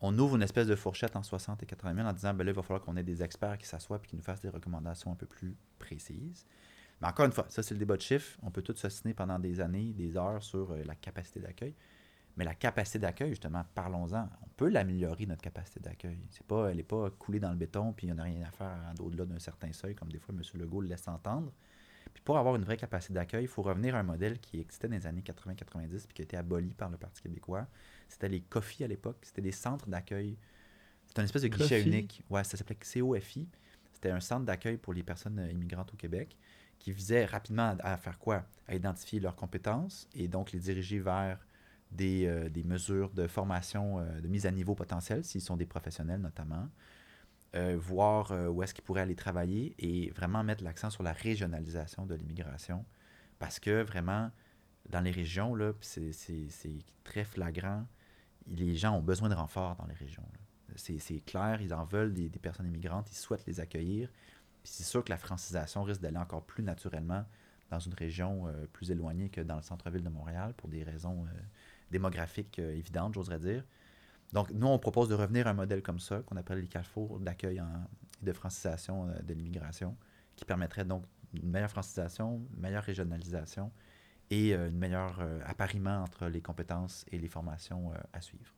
[0.00, 2.50] on ouvre une espèce de fourchette en 60 et 80 000 en disant, ben là,
[2.50, 5.12] il va falloir qu'on ait des experts qui s'assoient et qui nous fassent des recommandations
[5.12, 6.46] un peu plus précises.
[7.00, 8.38] Mais encore une fois, ça, c'est le débat de chiffres.
[8.42, 11.74] On peut tout s'assiner pendant des années, des heures sur euh, la capacité d'accueil.
[12.36, 14.28] Mais la capacité d'accueil, justement, parlons-en.
[14.42, 16.18] On peut l'améliorer, notre capacité d'accueil.
[16.30, 18.42] C'est pas, elle n'est pas coulée dans le béton, puis il n'y en a rien
[18.42, 20.42] à faire au-delà d'un certain seuil, comme des fois M.
[20.60, 21.52] Legault le laisse entendre.
[22.12, 24.88] Puis pour avoir une vraie capacité d'accueil, il faut revenir à un modèle qui existait
[24.88, 27.66] dans les années 80-90, puis qui a été aboli par le Parti québécois.
[28.08, 29.18] C'était les COFI à l'époque.
[29.22, 30.36] C'était des centres d'accueil.
[31.06, 32.22] C'était une espèce de guichet unique.
[32.28, 33.48] Ouais, ça s'appelait COFI.
[33.92, 36.36] C'était un centre d'accueil pour les personnes euh, immigrantes au Québec
[36.78, 38.44] qui visait rapidement à faire quoi?
[38.68, 41.45] À identifier leurs compétences et donc les diriger vers
[41.90, 45.66] des, euh, des mesures de formation, euh, de mise à niveau potentiel, s'ils sont des
[45.66, 46.68] professionnels notamment,
[47.54, 52.04] Euh, voir où est-ce qu'ils pourraient aller travailler et vraiment mettre l'accent sur la régionalisation
[52.04, 52.84] de l'immigration.
[53.38, 54.30] Parce que vraiment,
[54.90, 56.12] dans les régions, c'est-
[57.04, 57.86] très flagrant,
[58.48, 60.26] les gens ont besoin de renforts dans les régions.
[60.76, 64.10] C'est clair, ils en veulent des, personnes immigrantes, ils souhaitent les accueillir.
[64.64, 67.24] C'est sûr que la francisation risque d'aller encore plus naturellement
[67.70, 71.26] dans une région plus éloignée que dans le centre-ville de Montréal pour des raisons
[71.90, 73.64] démographiques euh, évidentes, j'oserais dire.
[74.32, 77.20] Donc, nous, on propose de revenir à un modèle comme ça, qu'on appelle les carrefours
[77.20, 79.96] d'accueil et de francisation euh, de l'immigration,
[80.34, 83.70] qui permettrait donc une meilleure francisation, une meilleure régionalisation
[84.30, 88.52] et euh, une meilleure euh, appariement entre les compétences et les formations euh, à suivre.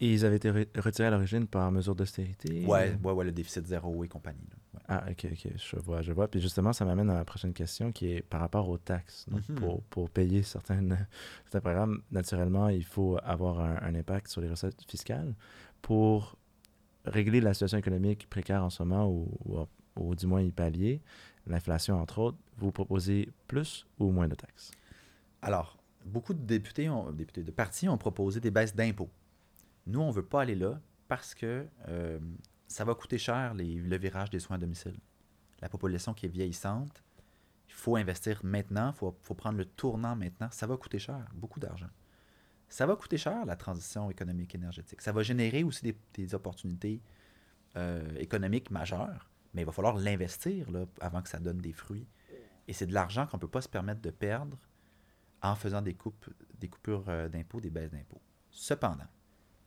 [0.00, 2.66] Et ils avaient été re- retirés à l'origine par mesure d'austérité?
[2.66, 4.46] Ouais, ou- ouais, ouais, le déficit zéro et compagnie.
[4.50, 4.56] là.
[4.86, 6.28] Ah, ok, ok, je vois, je vois.
[6.28, 9.26] Puis justement, ça m'amène à ma prochaine question qui est par rapport aux taxes.
[9.30, 9.54] Donc, Mhm.
[9.56, 11.06] pour, pour payer certaines,
[11.44, 15.34] certains programmes, naturellement, il faut avoir un, un impact sur les recettes fiscales.
[15.80, 16.36] Pour
[17.06, 19.66] régler la situation économique précaire en ce moment, ou, ou,
[19.96, 21.00] ou du moins y pallier,
[21.46, 24.70] l'inflation entre autres, vous proposez plus ou moins de taxes?
[25.42, 29.10] Alors, beaucoup de députés, ont, députés de partis ont proposé des baisses d'impôts.
[29.86, 32.18] Nous, on ne veut pas aller là parce que euh,
[32.66, 34.96] ça va coûter cher les- le virage des soins à domicile.
[35.60, 37.02] La population qui est vieillissante,
[37.68, 40.48] il faut investir maintenant, il faut, faut prendre le tournant maintenant.
[40.50, 41.88] Ça va coûter cher, beaucoup d'argent.
[42.68, 45.00] Ça va coûter cher la transition économique énergétique.
[45.00, 47.00] Ça va générer aussi des, des opportunités
[47.76, 50.66] euh, économiques majeures, mais il va falloir l'investir
[51.00, 52.06] avant que ça donne des fruits.
[52.66, 54.58] Et c'est de l'argent qu'on ne peut pas se permettre de perdre
[55.42, 58.20] en faisant des, coupes, des coupures euh, d'impôts, des baisses d'impôts.
[58.50, 59.06] Cependant,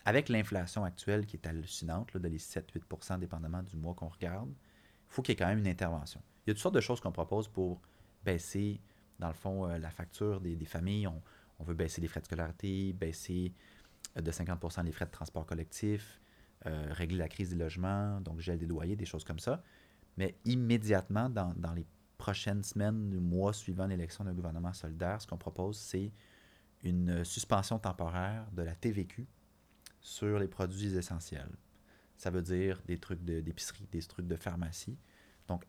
[0.07, 5.13] avec l'inflation actuelle qui est hallucinante, de les 7-8% dépendamment du mois qu'on regarde, il
[5.13, 6.21] faut qu'il y ait quand même une intervention.
[6.45, 7.81] Il y a toutes sortes de choses qu'on propose pour
[8.23, 8.79] baisser,
[9.19, 11.07] dans le fond, euh, la facture des, familles.
[11.07, 11.21] On,
[11.65, 13.51] veut baisser les frais de scolarité, baisser
[14.15, 16.21] euh, de 50% les frais de transport collectif,
[16.67, 19.61] euh, régler la crise des logements, donc gel des loyers, des choses comme ça.
[20.15, 21.85] Mais immédiatement, dans, dans les
[22.17, 26.13] prochaines semaines mois suivant l'élection d'un gouvernement solidaire, ce qu'on propose, c'est
[26.83, 29.27] une suspension temporaire de la TVQ
[30.07, 31.51] sur les produits essentiels.
[32.15, 34.97] Ça veut dire des trucs de- d'épicerie, des trucs de pharmacie.
[35.49, 35.65] Donc,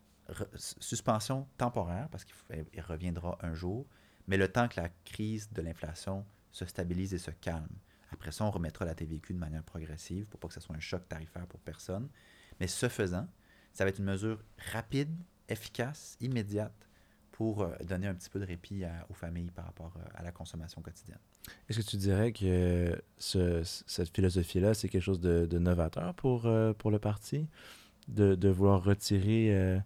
[0.55, 3.85] suspension temporaire, parce qu'il reviendra un jour,
[4.29, 7.69] mais le temps que la crise de l'inflation se stabilise et se calme.
[8.13, 10.81] Après ça, on remettra la TVQ de manière progressive pour pas que ce soit un
[10.81, 12.09] choc tarifaire pour personne.
[12.61, 13.27] Mais ce faisant,
[13.73, 15.15] ça va être une mesure rapide,
[15.49, 16.88] efficace, immédiate
[17.39, 20.25] pour euh, donner un petit peu de répit à- aux familles par rapport euh, à
[20.25, 21.21] la consommation quotidienne.
[21.69, 26.47] Est-ce que tu dirais que ce- cette philosophie-là, c'est quelque chose de, de novateur pour,
[26.47, 27.47] euh, pour le parti?
[28.09, 29.79] De, de vouloir retirer euh,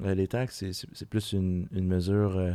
[0.00, 0.64] les taxes?
[0.72, 2.52] C'est- plus une, une mesure, euh,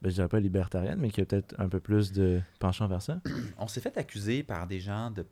[0.00, 3.02] ben, je dirais pas libertarienne, mais qui a peut-être un peu plus de penchant vers
[3.02, 3.20] ça?
[3.58, 5.26] On s'est fait accuser par des gens de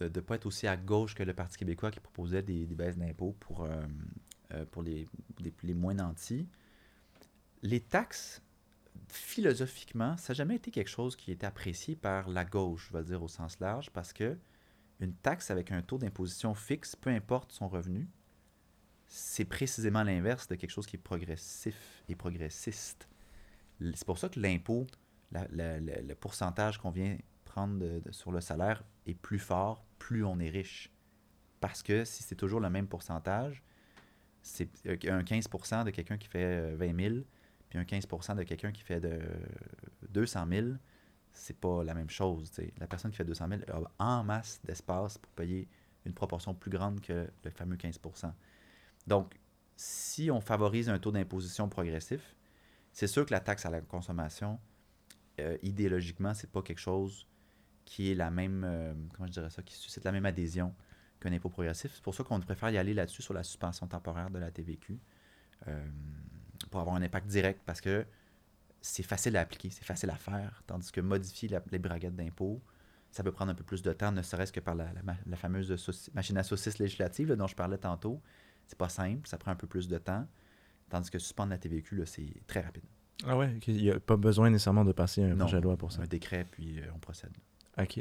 [0.00, 2.74] ne de, pas être aussi à gauche que le Parti québécois qui proposait des, des
[2.74, 5.06] baisses d'impôts pour, euh, pour les,
[5.38, 6.48] les, les moins nantis.
[7.64, 8.42] Les taxes,
[9.08, 13.02] philosophiquement, ça n'a jamais été quelque chose qui était apprécié par la gauche, je vais
[13.02, 14.36] dire au sens large, parce que
[15.00, 18.06] une taxe avec un taux d'imposition fixe, peu importe son revenu,
[19.06, 23.08] c'est précisément l'inverse de quelque chose qui est progressif et progressiste.
[23.80, 24.86] C'est pour ça que l'impôt,
[25.32, 30.92] le pourcentage qu'on vient prendre sur le salaire est plus fort, plus on est riche.
[31.60, 33.62] Parce que si c'est toujours le même pourcentage,
[34.42, 37.14] c'est euh, un 15% de quelqu'un qui fait euh, 20 000,
[37.74, 39.20] puis un 15% de quelqu'un qui fait de
[40.10, 40.66] 200 000,
[41.32, 42.52] c'est pas la même chose.
[42.78, 43.62] La personne qui fait 200 000
[43.98, 45.68] a en masse d'espace pour payer
[46.04, 48.32] une proportion plus grande que le fameux 15%
[49.06, 49.34] Donc,
[49.76, 52.36] si on favorise un taux d'imposition progressif,
[52.92, 54.60] c'est sûr que la taxe à la consommation,
[55.40, 57.26] euh, idéologiquement, c'est pas quelque chose
[57.84, 60.72] qui est la même, euh, comment je dirais ça, qui suscite la même adhésion
[61.18, 61.92] qu'un impôt progressif.
[61.92, 65.00] C'est pour ça qu'on préfère y aller là-dessus sur la suspension temporaire de la TVQ
[65.66, 65.84] euh,
[66.70, 68.04] pour avoir un impact direct parce que
[68.80, 72.62] c'est facile à appliquer, c'est facile à faire, tandis que modifier la- les braguettes d'impôt,
[73.10, 75.16] ça peut prendre un peu plus de temps, ne serait-ce que par la, la ma-
[75.26, 75.70] la fameuse
[76.14, 78.20] machine à saucisses législative là, dont je parlais tantôt.
[78.66, 80.26] C'est pas simple, ça prend un peu plus de temps,
[80.90, 82.84] tandis que suspendre la TVQ, c'est très rapide.
[83.26, 85.76] Ah ouais, il n'y a pas besoin nécessairement de passer un Non, projet de loi
[85.76, 86.02] pour ça.
[86.02, 87.32] Un décret, puis euh, on procède.
[87.78, 88.00] OK.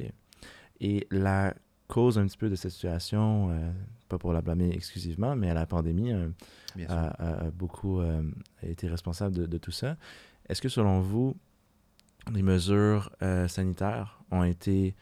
[0.80, 1.54] Et la
[1.88, 3.72] cause un petit peu de cette situation, euh,
[4.10, 6.30] pas pour la blâmer exclusivement, mais à la pandémie, euh,
[6.88, 8.24] a, beaucoup euh,
[8.62, 9.98] été responsable de, de tout ça.
[10.50, 11.36] Est-ce que selon vous,
[12.32, 13.12] les mesures
[13.48, 14.96] sanitaires ont été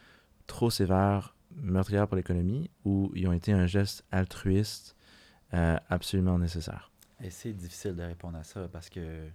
[0.48, 4.96] trop sévères, meurtrières pour l'économie, ou ils ont été un geste altruiste
[5.52, 6.91] absolument nécessaire?
[7.24, 9.30] Et c'est difficile de répondre à ça parce que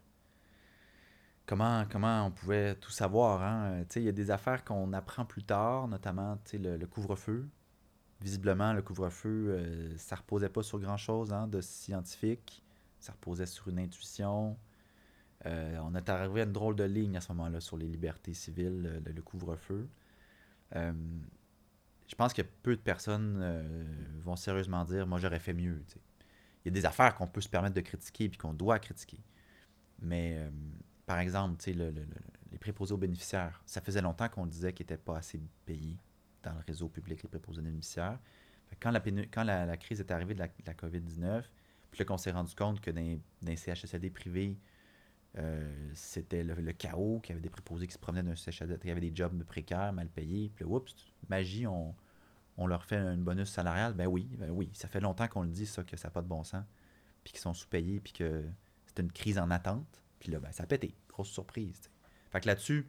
[1.46, 3.42] comment, comment on pouvait tout savoir.
[3.42, 3.84] Hein?
[3.88, 7.48] Sais, Il y a des affaires qu'on apprend plus tard, notamment le, couvre-feu.
[8.20, 12.64] Visiblement, le couvre-feu, euh, ça reposait pas sur grand-chose hein, de scientifique.
[12.98, 14.56] Ça reposait sur une intuition.
[15.44, 18.34] Euh, on est arrivé à une drôle de ligne à ce moment-là sur les libertés
[18.34, 19.88] civiles, le, couvre-feu.
[20.74, 20.92] Euh,
[22.08, 23.84] je pense que peu de personnes euh,
[24.20, 25.82] vont sérieusement dire Moi, j'aurais fait mieux.
[26.64, 29.20] il y a des affaires qu'on peut se permettre de critiquer puis qu'on doit critiquer.
[30.00, 30.50] Mais, euh,
[31.06, 35.40] par exemple, les préposés aux bénéficiaires, ça faisait longtemps qu'on disait qu'ils n'étaient pas assez
[35.64, 35.96] payés
[36.42, 38.18] dans le réseau public, les préposés aux bénéficiaires.
[38.80, 41.44] Quand la, crise est arrivée de la, de la COVID-19,
[41.90, 43.00] puis là qu'on s'est rendu compte que dans,
[43.42, 44.58] dans les CHSLD privés,
[45.38, 48.88] euh, c'était le, chaos, qu'il y avait des préposés qui se promenaient d'un CHSLD, qu'il
[48.88, 50.94] y avait des jobs précaires, mal payés, puis là, oups,
[51.28, 51.94] magie, on,
[52.56, 55.50] on leur fait un bonus salarial, ben oui, ben oui, ça fait longtemps qu'on le
[55.50, 56.64] dit, ça, que ça n'a pas de bon sens,
[57.22, 58.44] puis qu'ils sont sous-payés, puis que
[58.86, 61.90] c'est une crise en attente, là, ben, ça a pété, grosse surprise.
[62.30, 62.88] Fait que là-dessus,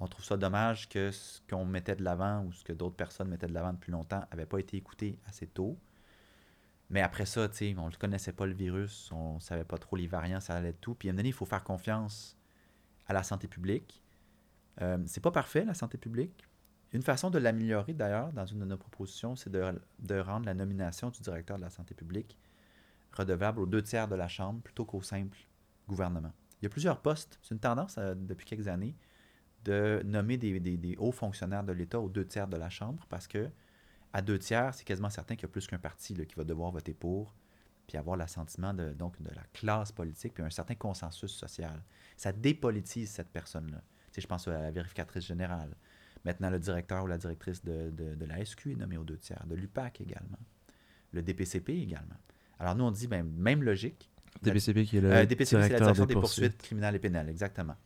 [0.00, 3.28] on trouve ça dommage que ce qu'on mettait de l'avant ou ce que d'autres personnes
[3.28, 5.78] mettaient de l'avant depuis longtemps n'avait pas été écouté assez tôt.
[6.90, 10.40] Mais après ça, on ne connaissait pas le virus, on savait pas trop les variants,
[10.40, 10.94] ça allait de tout.
[10.94, 12.38] Puis à un moment donné, il faut faire confiance
[13.06, 14.02] à la santé publique.
[14.80, 16.46] Euh, c'est pas parfait, la santé publique.
[16.92, 20.54] Une façon de l'améliorer, d'ailleurs, dans une de nos propositions, c'est de, de rendre la
[20.54, 22.38] nomination du directeur de la santé publique
[23.12, 25.38] redevable aux deux tiers de la Chambre plutôt qu'au simple
[25.88, 26.32] gouvernement.
[26.60, 27.38] Il y a plusieurs postes.
[27.42, 28.96] C'est une tendance euh, depuis quelques années
[29.64, 33.50] de nommer des, hauts fonctionnaires de l'État aux deux tiers de la Chambre parce que
[34.12, 36.70] à deux tiers, c'est quasiment certain qu'il y a plus qu'un parti qui va devoir
[36.70, 37.34] voter pour
[37.88, 41.82] puis avoir l'assentiment de, donc, de la classe politique, puis un certain consensus social.
[42.18, 43.82] Ça dépolitise cette personne-là.
[44.16, 45.74] Je pense à la vérificatrice générale.
[46.24, 49.16] Maintenant, le directeur ou la directrice de, de, de la SQ est nommé aux deux
[49.16, 50.38] tiers, de l'UPAC également,
[51.12, 52.16] le DPCP également.
[52.58, 54.10] Alors nous, on dit, ben, même logique.
[54.42, 57.28] DPCP qui est le Euh, DPCP, c'est la direction des des poursuites criminelles et pénales,
[57.28, 57.76] exactement.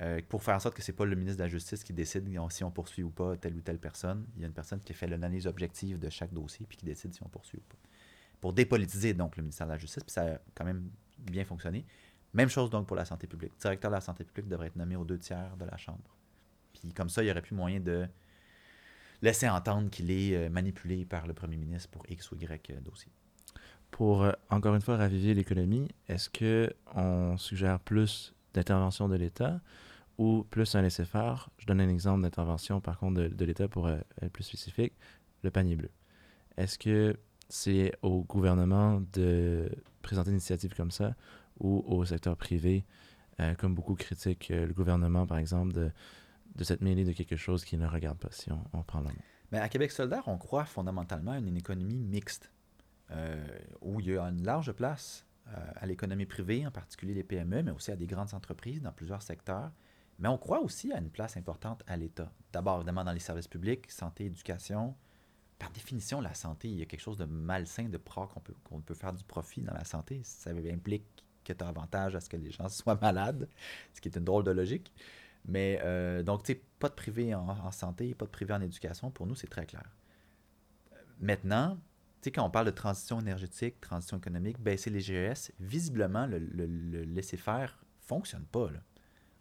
[0.00, 2.26] Euh, pour faire en sorte que c'est pas le ministre de la Justice qui décide
[2.50, 4.26] si on poursuit ou pas telle ou telle personne.
[4.36, 7.12] Il y a une personne qui fait l'analyse objective de chaque dossier puis qui décide
[7.12, 7.76] si on poursuit ou pas.
[8.40, 11.84] Pour dépolitiser donc le ministère de la Justice, puis ça a quand même bien fonctionné.
[12.32, 13.52] Même chose donc pour la santé publique.
[13.56, 16.16] Le directeur de la santé publique devrait être nommé aux deux tiers de la Chambre.
[16.72, 18.08] Puis comme ça, il n'y aurait plus moyen de
[19.20, 23.12] laisser entendre qu'il est euh, manipulé par le premier ministre pour X ou Y dossier.
[23.90, 29.60] Pour, euh, encore une fois, raviver l'économie, est-ce que on suggère plus d'intervention de l'État
[30.18, 31.50] ou plus un laisser-faire?
[31.58, 34.92] Je donne un exemple d'intervention, par contre, de, l'État pour euh, être plus spécifique,
[35.42, 35.90] le panier bleu.
[36.56, 37.16] Est-ce que
[37.48, 39.70] c'est au gouvernement de
[40.02, 41.14] présenter une initiative comme ça
[41.58, 42.84] ou au secteur privé,
[43.40, 45.90] euh, comme beaucoup critiquent le gouvernement, par exemple, de,
[46.54, 49.12] de s'être mêlé de quelque chose qui ne regarde pas, si on, prend le mot?
[49.52, 52.50] Mais à Québec solidaire, on croit fondamentalement à une économie mixte,
[53.80, 57.62] où il y a une large place euh, à l'économie privée, en particulier les PME,
[57.62, 59.72] mais aussi à des grandes entreprises dans plusieurs secteurs.
[60.20, 62.30] Mais on croit aussi à une place importante à l'État.
[62.52, 64.94] D'abord, évidemment, dans les services publics, santé, éducation.
[65.58, 68.54] Par définition, la santé, il y a quelque chose de malsain de croire qu'on peut,
[68.62, 70.20] qu'on peut faire du profit dans la santé.
[70.22, 73.48] Ça implique que tu as avantage à ce que les gens soient malades,
[73.92, 74.92] ce qui est une drôle de logique.
[75.46, 79.10] Mais euh, donc, tu sais, pas de privé en, santé, pas de privé en éducation,
[79.10, 79.90] pour nous, c'est très clair.
[80.92, 81.78] Euh, Maintenant,
[82.24, 86.66] sais, quand on parle de transition énergétique, transition économique, baisser les GES, visiblement, le, le-
[86.66, 88.70] le laisser-faire fonctionne pas.
[88.70, 88.80] là.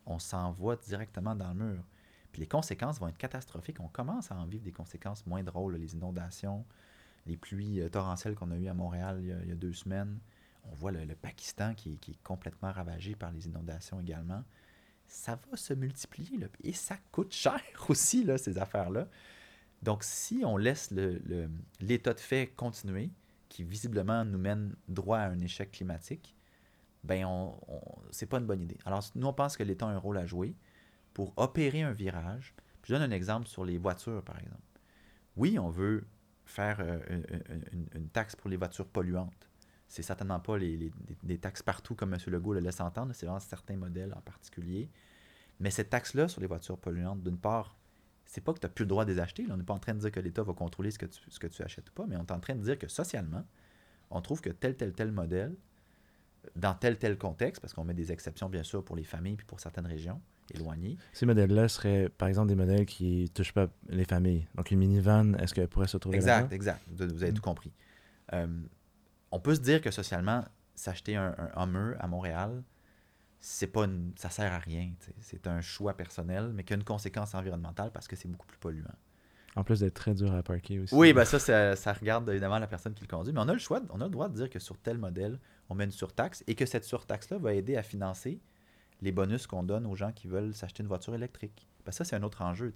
[0.06, 1.84] On s'envoie directement dans le mur.
[2.32, 3.80] Puis les conséquences vont être catastrophiques.
[3.80, 6.65] On commence à en vivre des conséquences moins drôles, les inondations,
[7.26, 10.20] les pluies euh, torrentielles qu'on a eues à Montréal il y a, deux semaines.
[10.72, 14.44] On voit le, Pakistan qui, est- qui est complètement ravagé par les inondations également.
[15.08, 16.38] Ça va se multiplier.
[16.38, 16.48] là.
[16.63, 19.08] Et ça coûte cher aussi, là, ces affaires-là.
[19.84, 20.92] Donc, si on laisse
[21.80, 23.12] l'état de fait continuer,
[23.48, 26.36] qui visiblement nous mène droit à un échec climatique,
[27.04, 27.56] ben on,
[28.12, 28.78] c'est pas une bonne idée.
[28.86, 30.56] Alors, nous, on pense que l'État a un rôle à jouer
[31.13, 32.54] pour opérer un virage.
[32.84, 34.62] Je donne un exemple sur les voitures, par exemple.
[35.38, 36.06] Oui, on veut
[36.46, 37.00] faire euh,
[37.94, 39.50] une, taxe pour les voitures polluantes.
[39.88, 42.20] C'est certainement pas des taxes partout comme M.
[42.28, 44.89] Legault le laisse entendre, c'est vraiment certains modèles en particulier.
[45.60, 47.79] Mais cette taxe-là sur les voitures polluantes, d'une part,
[48.32, 49.44] c'est pas que tu n'as plus le droit de les acheter.
[49.48, 49.56] là.
[49.56, 51.39] On n'est pas en train de dire que l'État va contrôler ce que, tu, ce
[51.39, 53.44] que tu achètes ou pas, mais on est en train de dire que socialement,
[54.12, 55.56] on trouve que tel, tel, tel modèle,
[56.56, 59.48] dans tel, tel contexte, parce qu'on met des exceptions, bien sûr, pour les familles puis
[59.48, 60.22] pour certaines régions
[60.54, 64.48] éloignées, Ces modèles-là seraient, par exemple, des modèles qui ne touchent pas les familles.
[64.56, 66.82] Donc, une minivan, est-ce qu'elle pourrait se trouver Exact, exact.
[66.88, 67.36] Vous vous avez Mm.
[67.36, 67.72] tout compris.
[68.34, 68.48] Euh,
[69.32, 70.44] on peut se dire que socialement,
[70.76, 72.63] s'acheter un, un Hummer à Montréal,
[73.39, 74.91] c'est pas une, ça sert à rien.
[75.21, 78.58] C'est un choix personnel, mais qui a une conséquence environnementale parce que c'est beaucoup plus
[78.58, 78.95] polluant.
[79.56, 80.93] En plus d'être très dur à parker aussi.
[80.93, 83.54] Oui, ben ça, ça, ça regarde évidemment la personne qui le conduit, mais on a
[83.54, 85.91] le choix, on a le droit de dire que sur tel modèle, on met une
[85.91, 88.39] surtaxe et que cette surtaxe-là va aider à financer
[89.02, 91.67] les bonus qu'on donne aux gens qui veulent s'acheter une voiture électrique.
[91.86, 92.73] Ben ça, c'est un autre enjeu.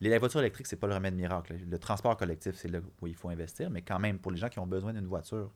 [0.00, 1.54] Les, la voiture électrique, c'est pas le remède miracle.
[1.68, 4.48] Le transport collectif, c'est là où il faut investir, mais quand même, pour les gens
[4.48, 5.52] qui ont besoin d'une voiture,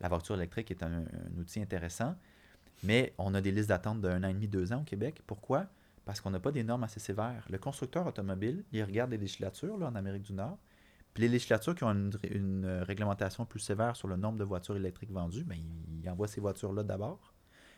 [0.00, 2.14] la voiture électrique est un, un outil intéressant.
[2.82, 5.22] Mais on a des listes d'attente d'un an et demi, deux ans au Québec.
[5.26, 5.66] Pourquoi?
[6.04, 7.44] Parce qu'on n'a pas des normes assez sévères.
[7.50, 10.58] Le constructeur automobile, il regarde les législatures là, en Amérique du Nord.
[11.14, 14.76] Puis les législatures qui ont une, euh, réglementation plus sévère sur le nombre de voitures
[14.76, 15.56] électriques vendues, ben,
[16.02, 17.32] ils envoient ces voitures-là d'abord.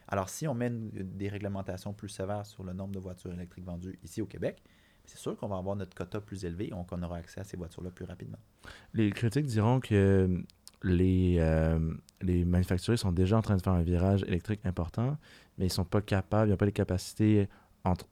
[0.08, 3.98] Alors, si on met des réglementations plus sévères sur le nombre de voitures électriques vendues
[4.02, 4.62] ici au Québec,
[5.04, 7.44] c'est sûr qu'on va avoir notre quota plus élevé et on- qu'on aura accès à
[7.44, 8.38] ces voitures-là plus rapidement.
[8.92, 10.42] Les critiques diront que
[10.82, 11.78] les, euh,
[12.20, 15.16] les manufacturiers sont déjà en train de faire un virage électrique important,
[15.58, 17.48] mais ils sont pas capables, ils n'ont pas les capacités,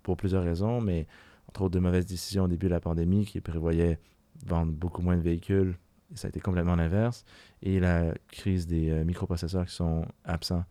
[0.02, 1.06] pour plusieurs raisons, mais
[1.48, 3.98] entre autres de mauvaises décisions au début de la pandémie qui prévoyaient
[4.46, 5.76] vendre beaucoup moins de véhicules,
[6.14, 7.24] ça a été complètement l'inverse,
[7.62, 10.64] et la crise des euh, microprocesseurs qui sont absents.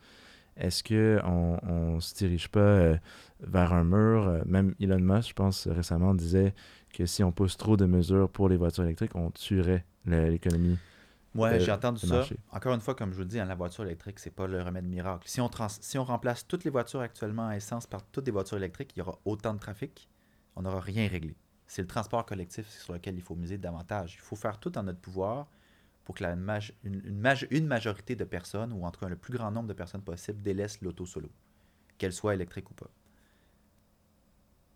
[0.58, 2.98] Est-ce qu'on on se dirige pas euh,
[3.42, 4.42] vers un mur?
[4.46, 6.54] Même Elon Musk, je pense, récemment disait
[6.94, 10.78] que si on pousse trop de mesures pour les voitures électriques, on tuerait l'économie.
[11.36, 12.16] Ouais, j'ai entendu ça.
[12.16, 12.38] marché.
[12.52, 14.86] Encore une fois, comme je vous dis, hein, la voiture électrique, c'est pas le remède
[14.86, 15.28] miracle.
[15.28, 18.32] Si on, trans- si on remplace toutes les voitures actuellement à essence par toutes des
[18.32, 20.10] voitures électriques, il y aura autant de trafic,
[20.56, 21.36] on n'aura rien réglé.
[21.68, 24.16] C'est le transport collectif sur lequel il faut miser davantage.
[24.16, 25.48] Il faut faire tout en notre pouvoir
[26.04, 29.10] pour que la maj- une, une maj- une majorité de personnes, ou en tout cas
[29.10, 31.30] le plus grand nombre de personnes possible, délaissent l'auto solo,
[31.98, 32.90] qu'elle soit électrique ou pas.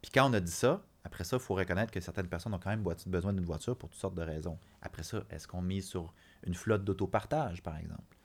[0.02, 2.60] Puis quand on a dit ça, après ça, il faut reconnaître que certaines personnes ont
[2.60, 4.58] quand même besoin d'une voiture pour toutes sortes de raisons.
[4.82, 6.14] Après ça, est-ce qu'on mise sur
[6.46, 8.18] une flotte d'autopartage, par exemple?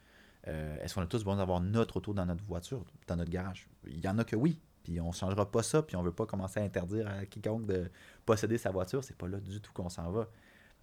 [0.46, 3.68] Euh, Est-ce qu'on a tous besoin d'avoir notre auto dans notre voiture, dans notre garage?
[3.86, 4.60] Il y en a que oui.
[4.82, 7.24] Puis on ne changera pas ça, puis on ne veut pas commencer à interdire à
[7.24, 7.90] quiconque de
[8.26, 9.02] posséder sa voiture.
[9.02, 10.28] C'est pas là du tout qu'on s'en va.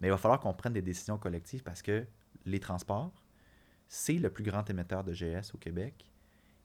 [0.00, 2.04] Mais il va falloir qu'on prenne des décisions collectives parce que
[2.44, 3.12] les transports,
[3.86, 6.06] c'est le plus grand émetteur de GS au Québec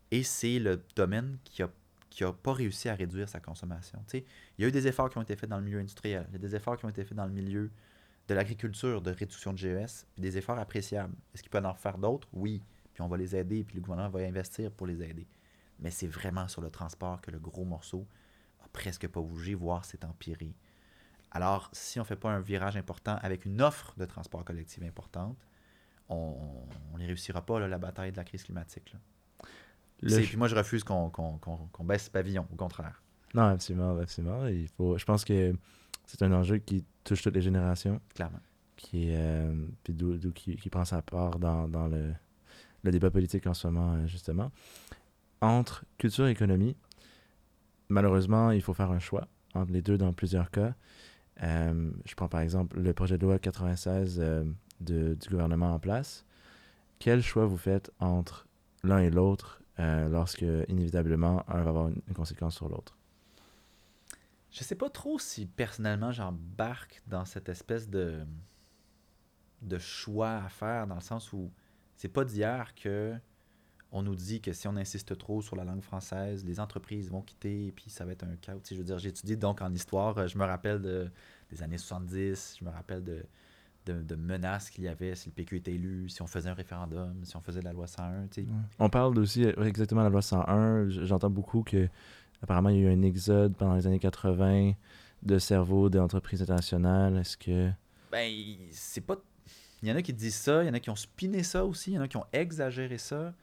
[0.09, 4.03] et c'est le domaine qui n'a pas réussi à réduire sa consommation.
[4.13, 4.23] Il
[4.57, 6.35] y a eu des efforts qui ont été faits dans le milieu industriel, il y
[6.37, 7.69] a des efforts qui ont été faits dans le milieu
[8.27, 11.15] de l'agriculture, de réduction de GES, puis des efforts appréciables.
[11.33, 12.27] Est-ce qu'il peut en faire d'autres?
[12.33, 12.61] Oui.
[12.93, 15.27] Puis on va les aider, puis le gouvernement va investir pour les aider.
[15.79, 18.05] Mais c'est vraiment sur le transport que le gros morceau
[18.63, 20.53] a presque pas bougé, voire s'est empiré.
[21.31, 24.81] Alors, si on ne fait pas un virage important avec une offre de transport collectif
[24.83, 25.37] importante,
[26.09, 26.35] on
[26.97, 28.93] ne réussira pas là, la bataille de la crise climatique.
[28.93, 28.99] là.
[30.01, 33.01] Le Puis moi, je refuse qu'on qu'on- qu'on- qu'on baisse pavillon, au contraire.
[33.33, 34.47] Non, absolument, absolument.
[34.47, 35.53] Il faut, je pense que
[36.05, 38.39] c'est un enjeu qui touche toutes les générations, Clairement.
[38.75, 39.53] qui, euh,
[39.83, 42.13] puis d'où- qui, qui prend sa part dans, dans le,
[42.83, 44.51] le débat politique en ce moment, euh, justement.
[45.41, 46.75] Entre culture et économie,
[47.89, 50.73] malheureusement, il faut faire un choix entre les deux dans plusieurs cas.
[51.43, 54.43] Euh, je prends par exemple le projet de loi 96 euh,
[54.81, 56.25] de- du gouvernement en place.
[56.99, 58.47] Quel choix vous faites entre
[58.83, 62.96] l'un et l'autre euh, lorsque, inévitablement, un va avoir une, une conséquence sur l'autre?
[64.51, 68.25] Je sais pas trop si personnellement j'embarque dans cette espèce de,
[69.61, 71.51] de choix à faire, dans le sens où
[71.95, 73.13] c'est pas d'hier que
[73.91, 77.21] on nous dit que si on insiste trop sur la langue française, les entreprises vont
[77.21, 78.59] quitter et puis ça va être un chaos.
[78.63, 81.09] Tu veux dire, j'ai étudié donc en histoire, je me rappelle de,
[81.49, 83.25] des années 70, je me rappelle de,
[83.85, 86.53] de, de menaces qu'il y avait si le PQ était élu, si on faisait un
[86.53, 88.27] référendum, si on faisait la loi 101.
[88.27, 88.47] tu sais.
[88.77, 90.89] On parle aussi exactement de la loi 101.
[90.89, 91.87] J- J'entends beaucoup que
[92.41, 94.73] apparemment il y a eu un exode pendant les années 80
[95.23, 97.17] de cerveaux d'entreprises internationales.
[97.17, 97.71] Est-ce que
[98.11, 98.31] Ben,
[98.71, 99.17] c'est pas.
[99.81, 101.65] Il y en a qui disent ça, il y en a qui ont spiné ça
[101.65, 103.33] aussi, il y en a qui ont exagéré ça.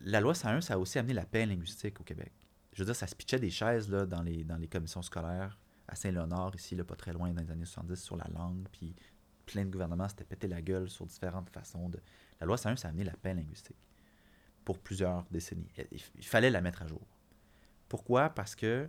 [0.00, 2.32] La loi 101, ça a aussi amené la paix linguistique au Québec.
[2.74, 5.56] Je veux dire, ça se pitchait des chaises là, dans, les, dans les commissions scolaires
[5.88, 8.66] à Saint-Léonard, ici, là, pas très loin, dans les années 70, sur la langue.
[8.72, 8.94] Puis
[9.46, 11.88] plein de gouvernements s'étaient pété la gueule sur différentes façons.
[11.88, 12.00] de
[12.40, 13.76] La loi 101, ça a amené la paix linguistique
[14.64, 15.68] pour plusieurs décennies.
[16.16, 17.00] Il fallait la mettre à jour.
[17.88, 18.30] Pourquoi?
[18.30, 18.88] Parce que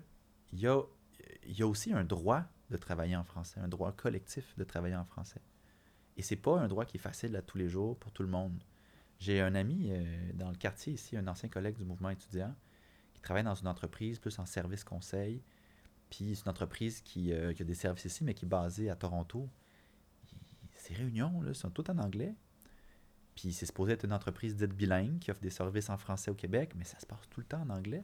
[0.54, 4.96] il y a, aussi un droit de travailler en français, un droit collectif de travailler
[4.96, 5.42] en français.
[6.16, 8.30] Et c'est pas un droit qui est facile à tous les jours pour tout le
[8.30, 8.64] monde.
[9.20, 12.56] J'ai un ami euh, dans le quartier ici, un ancien collègue du mouvement étudiant,
[13.14, 15.44] qui travaille dans une entreprise plus en service conseil.
[16.10, 18.90] Puis c'est une entreprise qui, euh, qui a des services ici, mais qui est basée
[18.90, 19.50] à Toronto.
[20.76, 22.36] Ces réunions là, sont toutes en anglais.
[23.36, 26.36] Puis c'est supposé être une entreprise dite bilingue qui offre des services en français au
[26.36, 28.04] Québec, mais ça se passe tout le temps en anglais.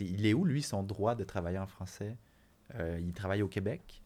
[0.00, 2.16] Il est où, lui, son droit de travailler en français?
[2.74, 4.02] Euh, il travaille au Québec.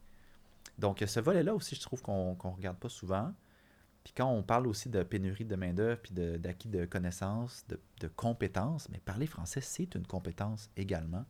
[0.77, 3.33] Donc, ce volet-là aussi, je trouve qu'on ne regarde pas souvent.
[4.03, 8.07] Puis quand on parle aussi de pénurie de main-d'œuvre, puis d'acquis de, connaissances, de, de
[8.07, 11.25] compétences, mais parler français, c'est une compétence également.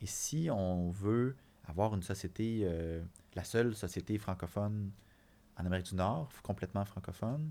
[0.00, 1.36] Et si on veut
[1.66, 3.02] avoir une société, euh,
[3.34, 4.90] la seule société francophone
[5.58, 7.50] en Amérique du Nord, complètement francophone,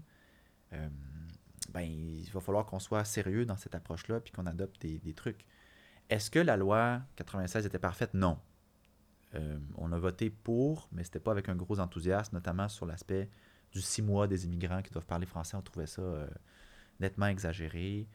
[0.74, 0.89] euh,
[1.72, 5.14] ben, il va falloir qu'on soit sérieux dans cette approche-là, puis qu'on adopte des, des
[5.14, 5.46] trucs.
[6.10, 8.14] Est-ce que la loi 96 était parfaite?
[8.14, 8.39] Non.
[9.34, 13.30] Euh, on a voté pour, mais c'était pas avec un gros enthousiasme, notamment sur l'aspect
[13.72, 15.58] du six mois des immigrants qui doivent parler français.
[15.58, 16.28] On trouvait ça euh,
[16.99, 18.08] nettement exagéré.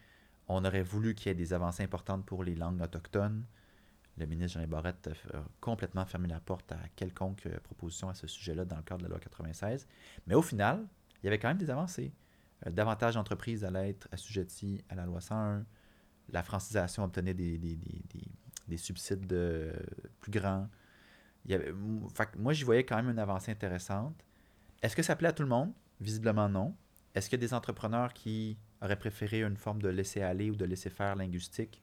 [0.49, 3.45] On aurait voulu qu'il y ait des avancées importantes pour les langues autochtones.
[4.17, 8.27] Le ministre Jean Barrette a complètement fermé la porte à quelconque euh, proposition à ce
[8.27, 9.89] sujet-là dans le cadre de la loi 96.
[10.27, 10.87] Mais au final,
[11.23, 12.13] il y avait quand même des avancées.
[12.67, 15.65] Davantage d'entreprises allaient être assujetties à la loi 101.
[16.33, 18.29] La francisation obtenait des, des, des, des-
[18.69, 19.73] des subsides de-
[20.21, 20.69] plus grands.
[22.37, 24.15] Moi, j'y voyais quand même une avancée intéressante.
[24.83, 25.73] Est-ce que ça plaît à tout le monde?
[26.01, 26.75] Visiblement non.
[27.15, 30.65] Est-ce qu'il y a des entrepreneurs qui auraient préféré une forme de laisser-aller ou de
[30.65, 31.83] laisser-faire linguistique?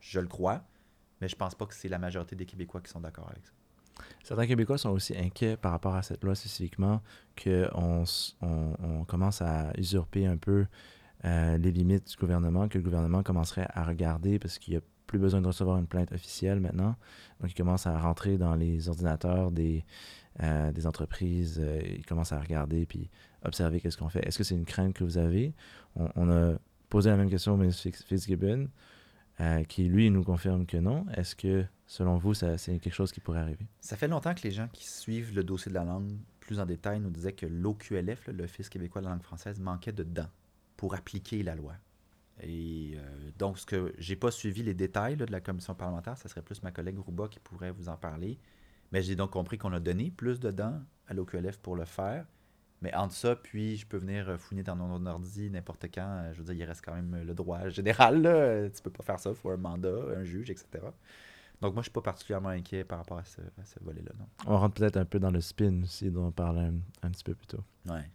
[0.00, 0.66] Je le crois,
[1.20, 3.52] mais je pense pas que c'est la majorité des Québécois qui sont d'accord avec ça.
[4.24, 7.00] Certains Québécois sont aussi inquiets par rapport à cette loi spécifiquement
[7.40, 8.04] qu'on
[8.40, 10.66] on, on commence à usurper un peu
[11.24, 14.82] euh, les limites du gouvernement, que le gouvernement commencerait à regarder parce qu'il n'y a
[15.06, 16.96] plus besoin de recevoir une plainte officielle maintenant.
[17.40, 19.84] Donc, il commence à rentrer dans les ordinateurs des,
[20.42, 23.10] euh, entreprises, euh, il commence à regarder puis
[23.44, 24.26] observer qu'est-ce qu'on fait.
[24.26, 25.54] Est-ce que c'est une crainte que vous avez?
[25.96, 26.54] On, a
[26.88, 28.68] posé la même question au ministre Fitz- Fitzgibbon,
[29.68, 31.06] qui lui nous confirme que non.
[31.14, 33.66] Est-ce que, selon vous, c'est quelque chose qui pourrait arriver?
[33.80, 36.10] Ça fait longtemps que les gens qui suivent le dossier de la langue
[36.40, 40.02] plus en détail nous disaient que l'OQLF, l'Office québécois de la langue française, manquait de
[40.02, 40.28] dents
[40.76, 41.74] pour appliquer la loi.
[42.40, 46.18] Et euh, donc, ce que j'ai pas suivi les détails là, de la commission parlementaire,
[46.18, 48.38] ça serait plus ma collègue Rouba qui pourrait vous en parler.
[48.92, 52.26] Mais j'ai donc compris qu'on a donné plus de dents à l'OQLF pour le faire,
[52.82, 56.06] Mais entre ça, puis je peux venir euh, fouiner dans mon ordi n'importe quand.
[56.24, 58.20] euh, Je veux dire, il reste quand même le droit général.
[58.22, 58.68] Là.
[58.68, 60.66] Tu peux pas faire ça, il faut un mandat, un juge, etc.
[61.60, 64.10] Donc moi, je suis pas particulièrement inquiet par rapport à ce, ce volet-là.
[64.46, 67.24] On rentre peut-être un peu dans le spin aussi, dont on parlait un, un petit
[67.24, 67.62] peu plus tôt.
[67.86, 68.10] Ouais.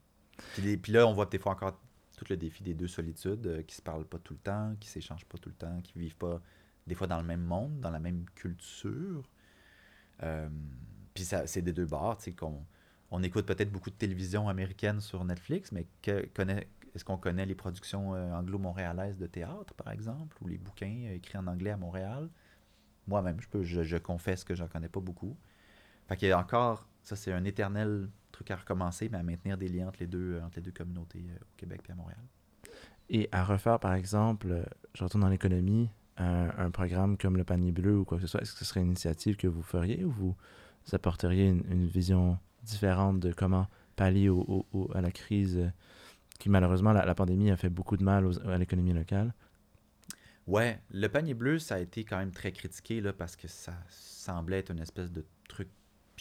[0.56, 1.80] Puis, puis là, on voit des fois encore
[2.20, 4.90] tout le défi des deux solitudes, euh, qui se parlent pas tout le temps, qui
[4.90, 6.42] s'échangent pas tout le temps, qui vivent pas
[6.86, 9.24] des fois dans le même monde, dans la même culture.
[10.24, 10.50] Euh,
[11.14, 12.66] puis c'est des deux bords, tu sais, qu'on
[13.12, 17.46] on écoute peut-être beaucoup de télévision américaine sur Netflix, mais que, connaît, est-ce qu'on connaît
[17.46, 21.72] les productions euh, anglo-montréalaises de théâtre, par exemple, ou les bouquins euh, écrits en anglais
[21.72, 22.30] à Montréal?
[23.08, 25.38] Moi-même, je, peux, je, je confesse que j'en connais pas beaucoup.
[26.08, 28.10] Fait qu'il y a encore, ça c'est un éternel
[28.40, 30.72] truc à recommencer, mais à maintenir des liens entre les deux, euh, entre les deux
[30.72, 32.24] communautés euh, au Québec et à Montréal.
[33.10, 34.64] Et à refaire, par exemple, euh,
[34.94, 38.28] je retourne dans l'économie, un, un programme comme le panier bleu ou quoi que ce
[38.28, 40.36] soit, est-ce que ce serait une initiative que vous feriez ou vous
[40.92, 45.72] apporteriez une, une vision différente de comment pallier au- au- au- à la crise
[46.40, 49.34] qui, malheureusement, la, la pandémie a fait beaucoup de mal aux- à l'économie locale?
[50.48, 53.74] Ouais, le panier bleu, ça a été quand même très critiqué là, parce que ça
[53.90, 55.70] semblait être une espèce de truc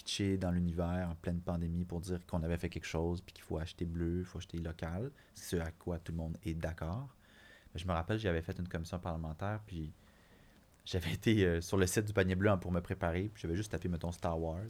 [0.08, 3.44] pitché dans l'univers en pleine pandémie pour dire qu'on avait fait quelque chose puis qu'il
[3.44, 5.10] faut acheter bleu, il faut acheter local.
[5.34, 7.14] C'est ce à quoi tout le monde est d'accord.
[7.74, 9.92] Je me rappelle, j'avais fait une commission parlementaire puis
[10.86, 13.54] j'avais été euh, sur le site du panier bleu hein, pour me préparer puis j'avais
[13.56, 14.62] juste tapé, mettons, Star Wars.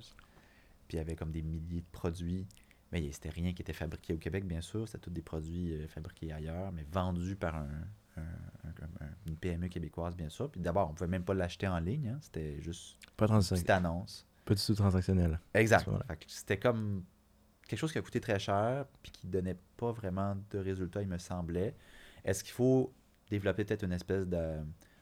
[0.89, 2.47] Puis il y avait comme des milliers de produits.
[2.91, 4.89] Mais c'était rien qui était fabriqué au Québec, bien sûr.
[4.89, 7.69] C'était tous des produits euh, fabriqués ailleurs, mais vendus par un,
[8.17, 8.21] un-
[8.65, 10.51] un- un- une PME québécoise, bien sûr.
[10.51, 12.09] Puis d'abord, on pouvait même pas l'acheter en ligne.
[12.09, 12.19] hein.
[12.23, 14.27] C'était juste Pas, une petite annonce.
[14.49, 15.39] Pas du tout transactionnel.
[15.53, 15.87] Exact.
[15.87, 16.07] Voilà.
[16.27, 17.05] C'était comme
[17.69, 21.09] quelque chose qui a coûté très cher puis qui donnait pas vraiment de résultats, il
[21.09, 21.77] me semblait.
[22.25, 22.95] Est-ce qu'il faut
[23.29, 24.57] développer peut-être une espèce de,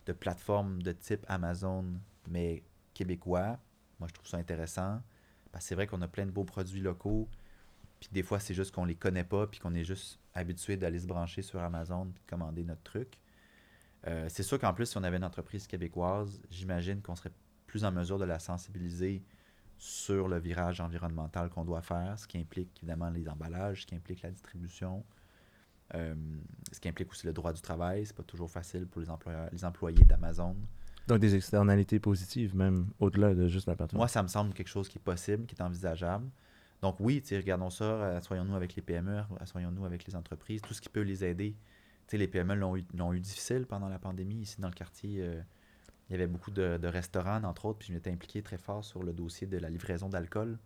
[0.07, 1.85] de plateforme de type Amazon,
[2.29, 3.61] mais québécois?
[4.01, 5.01] Moi, je trouve ça intéressant.
[5.53, 7.29] Parce que c'est vrai qu'on a plein de beaux produits locaux.
[8.01, 10.99] Puis des fois, c'est juste qu'on les connaît pas, puis qu'on est juste habitué d'aller
[10.99, 13.21] se brancher sur Amazon puis de commander notre truc.
[14.09, 17.33] Euh, c'est sûr qu'en plus, si on avait une entreprise québécoise, j'imagine qu'on serait
[17.69, 19.23] plus en mesure de la sensibiliser
[19.79, 23.95] sur le virage environnemental qu'on doit faire, ce qui implique évidemment les emballages, ce qui
[23.95, 25.05] implique la distribution,
[25.95, 26.15] euh,
[26.73, 28.07] ce qui implique aussi le droit du travail.
[28.07, 30.57] C'est pas toujours facile pour les, employeurs, les employés d'Amazon.
[31.07, 33.99] Donc des externalités positives, même au-delà de juste la plateforme.
[33.99, 36.27] Moi, ça me semble quelque chose qui est possible, qui est envisageable.
[36.83, 40.89] Donc oui, regardons ça, soyons-nous avec les PME, soyons-nous avec les entreprises, tout ce qui
[40.89, 41.55] peut les aider.
[42.13, 44.37] Les PME l'ont eu, eu difficile pendant la pandémie.
[44.37, 45.41] Ici, dans le quartier, euh,
[46.09, 48.85] il y avait beaucoup de, de restaurants, entre autres, puis je m'étais impliqué très fort
[48.85, 50.59] sur le dossier de la livraison d'alcool.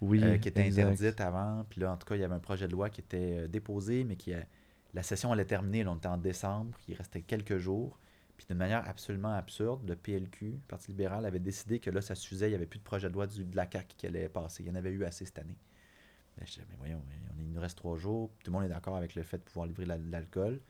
[0.00, 1.00] oui, euh, qui était exact.
[1.00, 1.64] interdite avant.
[1.68, 3.48] Puis là, en tout cas, il y avait un projet de loi qui était euh,
[3.48, 4.46] déposé, mais qui a-
[4.94, 5.84] la session allait terminer.
[5.84, 7.98] Là, on était en décembre, il restait quelques jours.
[8.36, 12.14] Puis d'une manière absolument absurde, le PLQ, le Parti libéral, avait décidé que là, ça
[12.14, 14.28] suffisait, il n'y avait plus de projet de loi du, de la CAQ qui allait
[14.28, 14.62] passer.
[14.62, 15.56] Il y en avait eu assez cette année.
[16.38, 17.02] Là, je disais, mais voyons,
[17.36, 18.30] on il nous reste trois jours.
[18.44, 20.60] Tout le monde est d'accord avec le fait de pouvoir livrer l'alcool.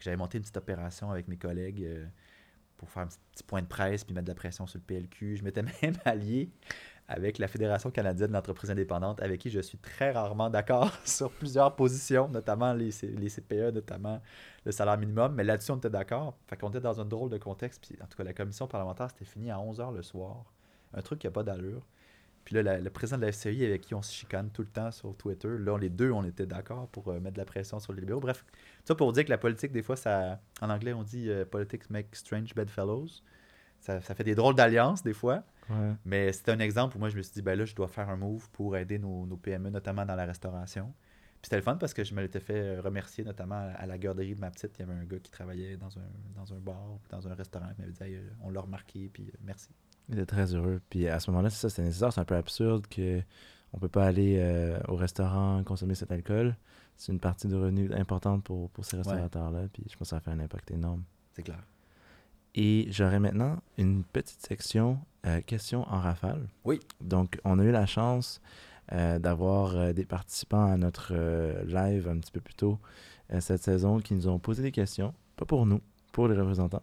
[0.00, 2.06] J'avais monté une petite opération avec mes collègues euh,
[2.84, 5.36] pour faire un petit, point de presse puis mettre de la pression sur le PLQ.
[5.36, 6.50] Je m'étais même allié
[7.08, 11.30] avec la Fédération canadienne de l'entreprise indépendante, avec qui je suis très rarement d'accord sur
[11.30, 14.22] plusieurs positions, notamment les, les CPE, notamment
[14.64, 15.34] le salaire minimum.
[15.34, 16.34] Mais là-dessus, on était d'accord.
[16.46, 17.84] Fait qu'on était dans un drôle de contexte.
[17.86, 20.44] Puis, en tout cas, la commission parlementaire, c'était fini à 11h le soir.
[20.94, 21.86] Un truc qui n'a pas d'allure.
[22.44, 24.68] Puis là, la- le président de la FCI, avec qui on se chicane tout le
[24.68, 27.78] temps sur Twitter, là, les deux, on était d'accord pour euh, mettre de la pression
[27.80, 28.20] sur les libéraux.
[28.20, 28.44] Bref,
[28.84, 31.88] ça pour dire que la politique, des fois, ça, en anglais, on dit euh, politics
[31.90, 33.08] make strange bedfellows.
[33.80, 35.42] Ça, ça fait des drôles d'alliances, des fois.
[35.68, 35.92] Ouais.
[36.04, 38.08] Mais c'était un exemple où moi, je me suis dit, ben là, je dois faire
[38.08, 40.92] un move pour aider nos, nos PME, notamment dans la restauration.
[41.40, 43.98] Puis c'était le fun parce que je me l'étais fait euh, remercier, notamment à, la
[43.98, 44.78] garderie de ma petite.
[44.78, 47.66] Il y avait un gars qui travaillait dans un, dans un bar, dans un restaurant.
[47.76, 49.68] Il m'avait dit, Hey, on l'a remarqué, puis merci.
[50.08, 50.80] Il était très heureux.
[50.90, 52.12] Puis à ce moment-là, c'est ça, c'est nécessaire.
[52.12, 53.22] C'est un peu absurde que
[53.72, 56.56] on peut pas aller euh, au restaurant consommer cet alcool.
[56.96, 59.62] C'est une partie de revenu importante pour, pour ces restaurateurs-là.
[59.72, 61.02] Puis je pense que ça fait un impact énorme.
[61.32, 61.62] C'est clair.
[62.54, 66.46] Et j'aurais maintenant une petite section euh, questions en rafale.
[66.64, 66.78] Oui.
[67.00, 68.40] Donc, on a eu la chance
[68.92, 71.14] euh, d'avoir des participants à notre
[71.64, 72.78] live un petit peu plus tôt
[73.40, 75.80] cette saison qui nous ont posé des questions, pas pour nous,
[76.12, 76.82] pour les représentants.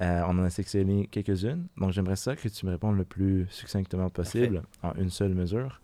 [0.00, 1.66] Euh, on en a sélectionné quelques-unes.
[1.76, 5.80] Donc, j'aimerais ça que tu me répondes le plus succinctement possible, en une seule mesure,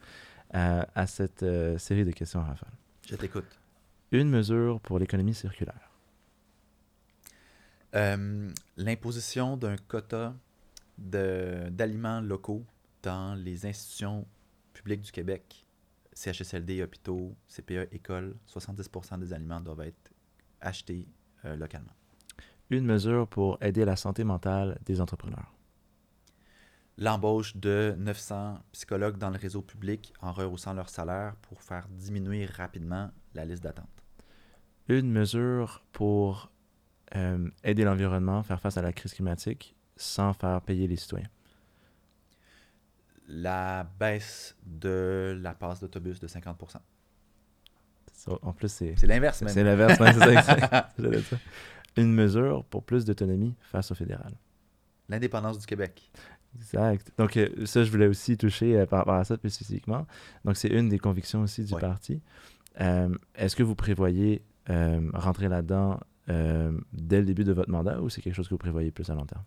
[0.55, 2.71] euh, à cette euh, série de questions rafale.
[3.09, 3.59] Je t'écoute.
[4.13, 5.91] Une mesure pour l'économie circulaire.
[8.77, 10.35] L'imposition d'un quota
[10.99, 12.65] d'aliments locaux
[13.03, 14.27] dans les institutions
[14.73, 15.65] publiques du Québec,
[16.13, 20.11] CHSLD, hôpitaux, CPE, écoles, 70% des aliments doivent être
[20.61, 21.07] achetés
[21.45, 21.93] localement.
[22.75, 25.55] Une mesure pour aider la santé mentale des entrepreneurs?
[26.97, 32.47] l'embauche de 900 psychologues dans le réseau public en rehaussant leur salaire pour faire diminuer
[32.47, 33.89] rapidement la liste d'attente.
[34.89, 36.53] Une mesure pour
[37.17, 41.29] euh, aider l'environnement, faire face à la crise climatique sans faire payer les citoyens.
[43.27, 46.77] La baisse de la passe d'autobus de 50
[48.13, 49.53] Ça, en plus, c'est C'est l'inverse même.
[49.53, 49.99] c'est l'inverse.
[49.99, 50.91] c'est ça,
[51.97, 54.35] Une mesure pour plus d'autonomie face au fédéral.
[55.09, 56.11] L'indépendance du Québec.
[56.57, 57.13] Exact.
[57.19, 60.07] Donc, euh, ça, je voulais aussi toucher euh, par rapport à ça plus spécifiquement.
[60.45, 62.23] Donc, c'est une des convictions aussi du parti.
[62.81, 64.43] Euh, Est-ce que vous prévoyez
[65.13, 68.91] rentrer là-dedans dès le début de votre mandat ou c'est quelque chose que vous prévoyez
[68.91, 69.43] plus à long terme?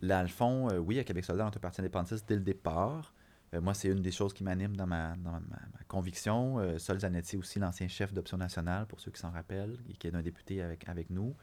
[0.00, 3.12] Là, le fond, oui, à Québec solidaire, on est un parti indépendantiste dès le départ.
[3.52, 6.78] Moi, c'est une des choses qui m'anime dans, ma, dans ma, ma conviction.
[6.78, 10.14] Sol Zanetti aussi, l'ancien chef d'Option nationale, pour ceux qui s'en rappellent, et qui est
[10.14, 11.34] un député avec, avec nous.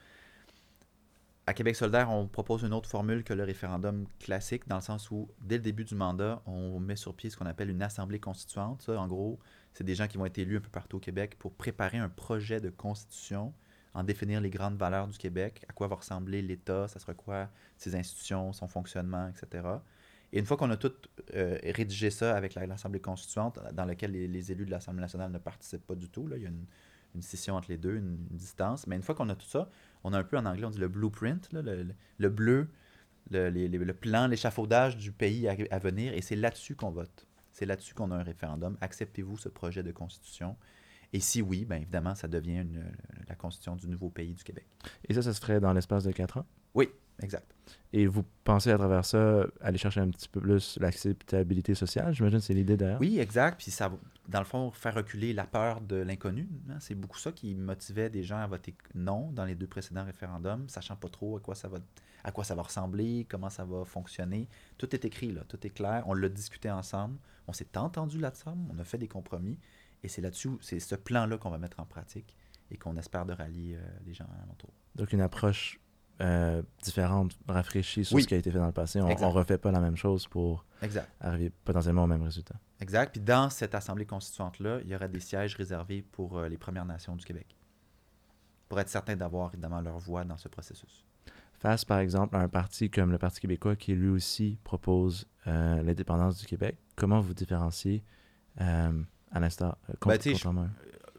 [1.50, 5.10] À Québec solidaire, on propose une autre formule que le référendum classique, dans le sens
[5.12, 8.20] où, dès le début du mandat, on met sur pied ce qu'on appelle une assemblée
[8.20, 8.82] constituante.
[8.82, 9.40] Ça, en gros,
[9.74, 12.10] c'est des gens qui vont être élus un peu partout au Québec pour préparer un
[12.10, 13.54] projet de constitution,
[13.94, 17.50] en définir les grandes valeurs du Québec, à quoi va ressembler l'État, ça sera quoi
[17.78, 19.66] ses institutions, son fonctionnement, etc.
[20.34, 20.92] Et une fois qu'on a tout
[21.34, 25.32] euh, rédigé ça avec la- l'Assemblée constituante, dans laquelle les, les élus de l'Assemblée nationale
[25.32, 26.66] ne participent pas du tout, là, il y a une,
[27.16, 29.70] une scission entre les deux, une, une distance, mais une fois qu'on a tout ça,
[30.04, 32.70] on a un peu en anglais, on dit le blueprint, là, le, le- le bleu,
[33.32, 36.92] le, les- les- le plan, l'échafaudage du pays à, à venir, et c'est là-dessus qu'on
[36.92, 37.26] vote.
[37.52, 38.78] C'est là-dessus qu'on a un référendum.
[38.82, 40.56] Acceptez-vous ce projet de constitution?
[41.14, 42.86] Et si oui, bien évidemment, ça devient une-
[43.28, 44.68] la constitution du nouveau pays du Québec.
[45.08, 46.46] Et ça, ça se ferait dans l'espace de quatre ans?
[46.76, 46.90] Oui,
[47.22, 47.56] exact.
[47.94, 52.14] Et vous pensez à travers ça aller chercher un petit peu plus l'acceptabilité sociale?
[52.14, 53.00] J'imagine c'est l'idée derrière.
[53.00, 53.60] Oui, exact.
[53.60, 53.92] Puis ça,
[54.28, 56.50] dans le fond, faire reculer la peur de l'inconnu.
[56.70, 56.78] hein.
[56.80, 60.68] C'est beaucoup ça qui motivait des gens à voter non dans les deux précédents référendums,
[60.70, 61.78] sachant pas trop à quoi ça va,
[62.24, 64.50] à quoi ça va ressembler, comment ça va fonctionner.
[64.78, 65.44] Tout est écrit, là.
[65.48, 66.04] Tout est clair.
[66.08, 67.18] On l'a discuté ensemble.
[67.48, 68.50] On s'est entendu là-dessus.
[68.70, 69.58] On a fait des compromis.
[70.04, 72.36] Et c'est là-dessus, c'est ce plan-là qu'on va mettre en pratique
[72.70, 74.72] et qu'on espère de rallier euh, les gens à l'entour.
[74.96, 75.80] Donc, une approche
[76.22, 78.24] euh, différente, rafraîchie sur Oui.
[78.24, 79.00] ce qui a été fait dans le passé.
[79.02, 81.08] On ne refait pas la même chose pour Exact.
[81.20, 82.56] arriver potentiellement au même résultat.
[82.80, 83.12] Exact.
[83.12, 86.86] Puis dans cette assemblée constituante-là, il y aura des sièges réservés pour euh, les Premières
[86.86, 87.56] Nations du Québec.
[88.70, 91.06] Pour être certain d'avoir évidemment leur voix dans ce processus.
[91.60, 95.82] Face, par exemple, à un parti comme le Parti québécois qui lui aussi propose euh,
[95.82, 98.04] l'indépendance du Québec, comment vous différenciez
[98.62, 98.92] euh,
[99.32, 100.70] à l'instar contre- Ben,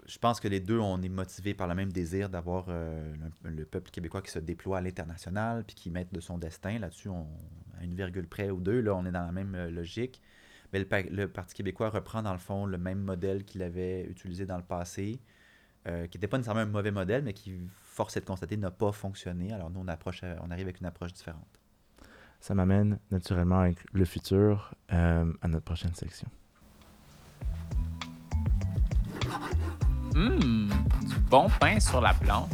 [0.09, 3.50] je- pense que les deux, on est motivés par le même désir d'avoir euh, le,
[3.50, 6.78] le peuple québécois qui se déploie à l'international puis qui mette de son destin.
[6.78, 10.20] Là-dessus, à une virgule près ou deux, là, on est dans la même euh, logique.
[10.72, 14.44] Mais le, le Parti québécois reprend dans le fond le même modèle qu'il avait utilisé
[14.46, 15.20] dans le passé,
[15.86, 18.70] euh, qui n'était pas nécessairement un mauvais modèle, mais qui, force est de constater, n'a
[18.70, 19.52] pas fonctionné.
[19.52, 21.61] Alors nous, on, approche, on arrive avec une approche différente.
[22.40, 26.28] Ça m'amène naturellement avec le futur à notre prochaine section.
[30.18, 30.68] Hum,
[31.06, 32.50] du bon pain sur la planche.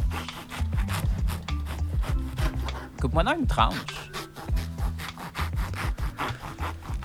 [3.01, 4.11] Coupe-moi dans une tranche.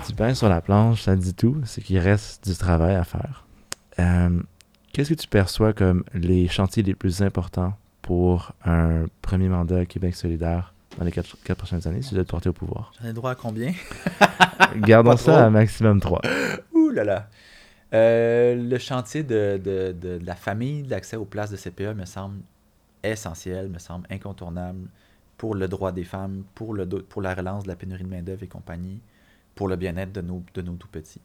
[0.06, 1.56] Du pain sur la planche, ça dit tout.
[1.64, 3.46] C'est qu'il reste du travail à faire.
[3.98, 4.40] Euh,
[4.92, 9.86] Qu'est-ce que tu perçois comme les chantiers les plus importants pour un premier mandat à
[9.86, 12.92] Québec solidaire dans les quatre, quatre prochaines années si vous êtes porté au pouvoir?
[13.00, 13.72] J'en ai droit à combien?
[14.76, 16.20] Gardons ça à maximum 3.
[16.74, 17.28] Ouh là là.
[17.93, 22.41] Euh, le chantier de, la famille, de l'accès aux places de CPE me semble
[23.03, 24.88] essentiel, me semble incontournable
[25.36, 29.01] pour le droit des femmes, pour, la relance de la pénurie de main-d'œuvre et compagnie,
[29.55, 31.22] pour le bien-être de nos, de nos tout-petits.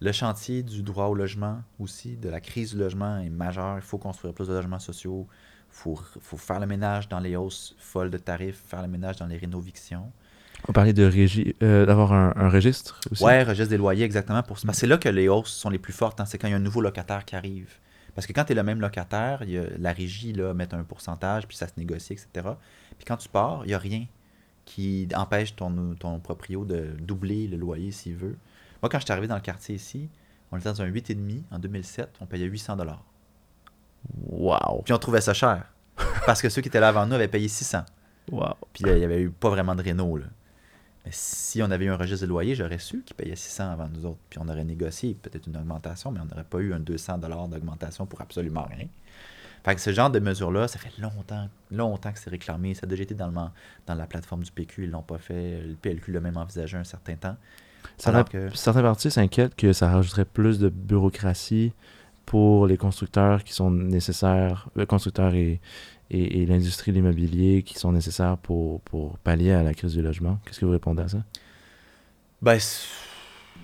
[0.00, 3.76] Le chantier du droit au logement aussi, de la crise du logement est majeur.
[3.76, 5.26] Il faut construire plus de logements sociaux.
[5.70, 9.16] Il faut, faut faire le ménage dans les hausses folles de tarifs, faire le ménage
[9.16, 10.10] dans les rénovictions.
[10.66, 13.22] On parlait de régie, euh, d'avoir un, un registre aussi.
[13.22, 14.42] Ouais, registre des loyers, exactement.
[14.42, 14.58] Pour...
[14.58, 16.56] c'est là que les hausses sont les plus fortes, hein, c'est quand il y a
[16.56, 17.70] un nouveau locataire qui arrive.
[18.14, 20.74] Parce que quand tu es le même locataire, il y a la régie là, met
[20.74, 22.28] un pourcentage, puis ça se négocie, etc.
[22.96, 24.06] Puis quand tu pars, il n'y a rien
[24.64, 28.36] qui empêche ton, ton proprio de doubler le loyer s'il veut.
[28.82, 30.08] Moi, quand je suis arrivé dans le quartier ici,
[30.50, 33.04] on était dans un 8,5 en 2007, on payait 800 dollars.
[34.26, 34.82] Wow.
[34.84, 35.72] Puis on trouvait ça cher.
[36.26, 37.84] Parce que ceux qui étaient là avant nous avaient payé 600.
[38.30, 38.54] Wow.
[38.72, 40.16] Puis là, il n'y avait eu pas vraiment de réno.
[40.16, 40.26] Là.
[41.04, 43.88] Mais si on avait eu un registre de loyer, j'aurais su qu'ils payaient 600 avant
[43.88, 44.18] nous autres.
[44.28, 48.04] Puis on aurait négocié peut-être une augmentation, mais on n'aurait pas eu un 200 d'augmentation
[48.06, 48.86] pour absolument rien.
[49.64, 52.74] Fait que ce genre de mesures-là, ça fait longtemps, longtemps que c'est réclamé.
[52.74, 53.32] Ça a déjà été dans, le,
[53.86, 55.60] dans la plateforme du PQ, ils l'ont pas fait.
[55.62, 57.36] Le PLQ l'a même envisagé un certain temps.
[57.96, 61.72] Certains, que- certains partis s'inquiètent que ça rajouterait plus de bureaucratie
[62.26, 65.60] pour les constructeurs qui sont nécessaires, les constructeurs et,
[66.10, 70.38] et, l'industrie de l'immobilier qui sont nécessaires pour, pour pallier à la crise du logement.
[70.44, 71.24] Qu'est-ce que vous répondez à ça?
[72.40, 72.58] Ben,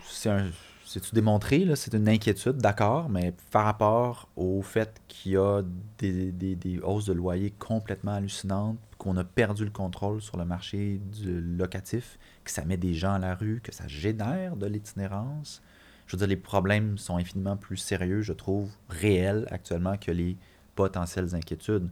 [0.04, 0.46] c'est un.
[0.84, 1.66] C'est-tu démontré?
[1.74, 5.62] C'est une inquiétude, d'accord, mais par rapport au fait qu'il y a
[5.98, 10.44] des, des, des, hausses de loyers complètement hallucinantes, qu'on a perdu le contrôle sur le
[10.44, 14.66] marché du locatif, que ça met des gens à la rue, que ça génère de
[14.66, 15.62] l'itinérance.
[16.06, 20.36] Je veux dire, les problèmes sont infiniment plus sérieux, je trouve, réels actuellement que les
[20.76, 21.90] potentielles inquiétudes.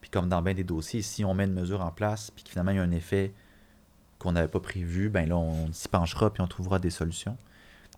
[0.00, 2.50] Puis comme dans bien des dossiers, si on met une mesure en place, puis que
[2.50, 3.32] finalement il y a un effet
[4.18, 7.36] qu'on n'avait pas prévu, ben là, on s'y penchera puis on trouvera des solutions.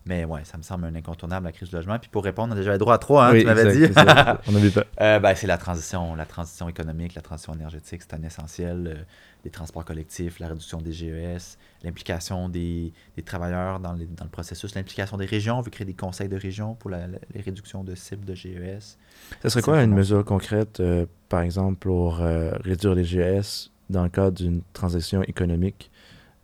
[0.05, 1.99] Mais ouais, ça me semble un incontournable, la crise du logement.
[1.99, 3.93] Puis pour répondre, on a déjà le droit à trois, hein, tu m'avais dit.
[4.47, 4.85] on n'avait pas.
[5.01, 8.87] Euh, ben, c'est la transition, la transition économique, la transition énergétique, c'est un essentiel.
[8.87, 9.03] Euh,
[9.45, 14.29] les transports collectifs, la réduction des GES, l'implication des, des, travailleurs dans, les, dans le
[14.29, 15.59] processus, l'implication des régions.
[15.59, 18.97] On veut créer des conseils de région pour la, les réductions de cibles de GES.
[19.41, 24.09] Ça serait quoi une mesure concrète, euh, par exemple, pour réduire les GES dans le
[24.09, 25.89] cadre d'une transition économique?
[25.89, 25.98] euh,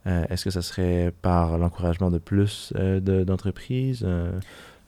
[0.06, 4.38] est-ce que ça serait par l'encouragement de plus euh, d'entreprises, euh,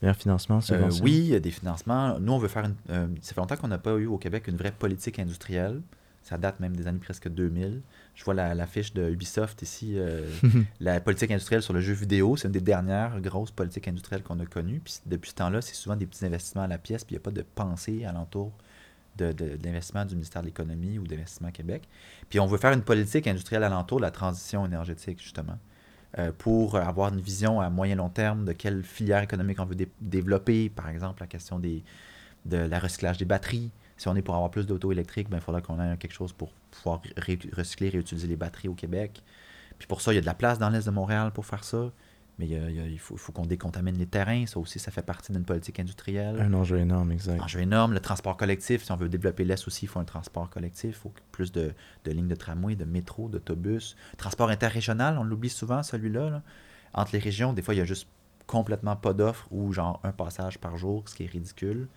[0.01, 0.59] meilleur financement,
[1.01, 2.19] Oui, il y a des financements.
[2.19, 2.75] Nous, on veut faire une.
[3.21, 5.81] ça fait longtemps qu'on n'a pas eu au Québec une vraie politique industrielle.
[6.23, 7.81] Ça date même des années presque 2000.
[8.13, 9.97] Je vois l'affiche de Ubisoft ici,
[10.79, 12.37] la politique industrielle sur le jeu vidéo.
[12.37, 14.81] C'est une des dernières grosses politiques industrielles qu'on a connues.
[14.83, 17.21] Puis depuis ce temps-là, c'est souvent des petits investissements à la pièce, puis il n'y
[17.21, 18.51] a pas de pensée alentour
[19.17, 21.87] de, du ministère de l'Économie ou d'Investissement Québec.
[22.29, 25.57] Puis on veut faire une politique industrielle alentour de la transition énergétique, justement,
[26.17, 29.77] euh, pour avoir une vision à moyen long terme de quelle filière économique on veut
[30.01, 30.69] développer.
[30.69, 31.83] Par exemple, la question des,
[32.45, 33.71] de la recyclage des batteries.
[33.97, 36.31] Si on est pour avoir plus d'auto électriques, ben, il faudra qu'on ait quelque chose
[36.31, 37.01] pour pouvoir
[37.57, 39.21] recycler, réutiliser les batteries au Québec.
[39.77, 41.63] Puis pour ça, il y a de la place dans l'Est de Montréal pour faire
[41.63, 41.91] ça
[42.39, 44.45] mais il, faut, qu'on décontamine les terrains.
[44.45, 46.39] Ça aussi, ça fait partie d'une politique industrielle.
[46.39, 47.41] Un enjeu énorme, exact.
[47.41, 47.93] Un enjeu énorme.
[47.93, 50.91] Le transport collectif, si on veut développer l'Est aussi, il faut un transport collectif.
[50.91, 51.73] Il faut plus de,
[52.05, 53.97] lignes de tramway, de métro, d'autobus.
[54.17, 56.41] Transport interrégional, on l'oublie souvent, celui-là.
[56.93, 58.07] Entre les régions, des fois, il y a juste
[58.47, 61.89] complètement pas d'offres ou genre un passage par jour, ce qui est ridicule.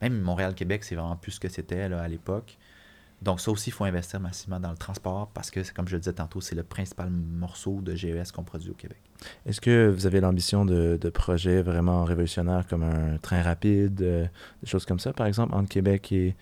[0.00, 2.56] Même Montréal-Québec, c'est vraiment plus ce que c'était à l'époque.
[3.22, 6.00] Donc ça aussi, il faut investir massivement dans le transport parce que, comme je le
[6.00, 8.98] disais tantôt, c'est le principal morceau de GES qu'on produit au Québec.
[9.46, 14.26] Est-ce que vous avez l'ambition de, projets vraiment révolutionnaires comme un train rapide, euh,
[14.62, 16.34] des choses comme ça, par exemple, entre Québec et,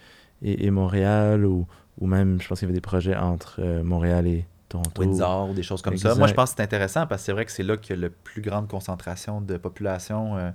[0.42, 1.66] et, Montréal ou,
[1.98, 5.02] ou, même, je pense qu'il y avait des projets entre euh, Montréal et Toronto?
[5.02, 6.14] Windsor ou des choses comme ça.
[6.14, 7.98] Moi, je pense que c'est intéressant parce que c'est vrai que c'est là qu'il y
[7.98, 10.50] a la plus grande concentration de population euh,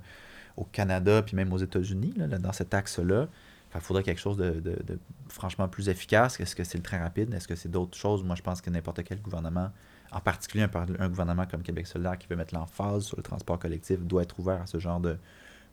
[0.57, 3.28] au Canada puis même aux États-Unis, dans cet axe-là.
[3.76, 6.39] Il faudrait quelque chose de, franchement plus efficace.
[6.39, 7.34] Est-ce que c'est le train rapide?
[7.34, 8.23] Est-ce que c'est d'autres choses?
[8.23, 9.71] Moi, je pense que n'importe quel gouvernement,
[10.11, 10.65] en particulier
[10.99, 14.39] un, gouvernement comme Québec solidaire qui veut mettre l'emphase sur le transport collectif, doit être
[14.39, 15.17] ouvert à ce genre de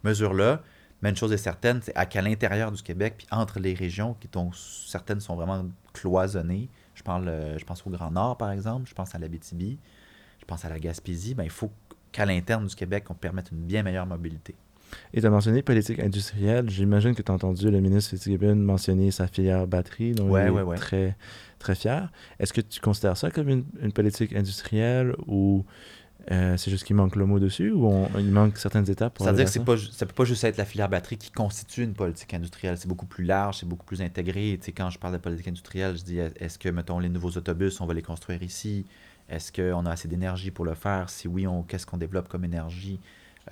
[0.02, 0.60] mesures-là.
[1.00, 4.28] Mais une chose est certaine, c'est qu'à l'intérieur du Québec, puis entre les régions, qui
[4.32, 8.88] sont, certaines sont vraiment cloisonnées, je, parle, euh, je pense au Grand Nord, par exemple,
[8.88, 9.78] je pense à l'Abitibi,
[10.40, 11.72] je pense à la Gaspésie, ben, il faut
[12.12, 14.54] qu'à l'interne du Québec, on permette une bien meilleure mobilité.
[15.14, 16.68] Et tu as mentionné politique industrielle.
[16.70, 20.76] J'imagine que tu as entendu le ministre Fitzgibbon mentionner sa filière batterie, dont il est
[20.76, 21.16] très,
[21.58, 22.10] très fier.
[22.38, 25.64] Est-ce que tu considères ça comme une, politique industrielle ou
[26.30, 29.52] euh, c'est juste qu'il manque le mot dessus ou il manque certaines étapes pour C'est-à-dire
[29.52, 32.78] que pas, ça peut pas juste être la filière batterie qui constitue une politique industrielle.
[32.78, 34.56] C'est beaucoup plus large, c'est beaucoup plus intégré.
[34.60, 37.30] Tu sais, quand je parle de politique industrielle, je dis est-ce que, mettons, les nouveaux
[37.30, 38.86] autobus, on va les construire ici?
[39.28, 41.10] Est-ce qu'on a assez d'énergie pour le faire?
[41.10, 43.00] Si oui, qu'est-ce qu'on développe comme énergie?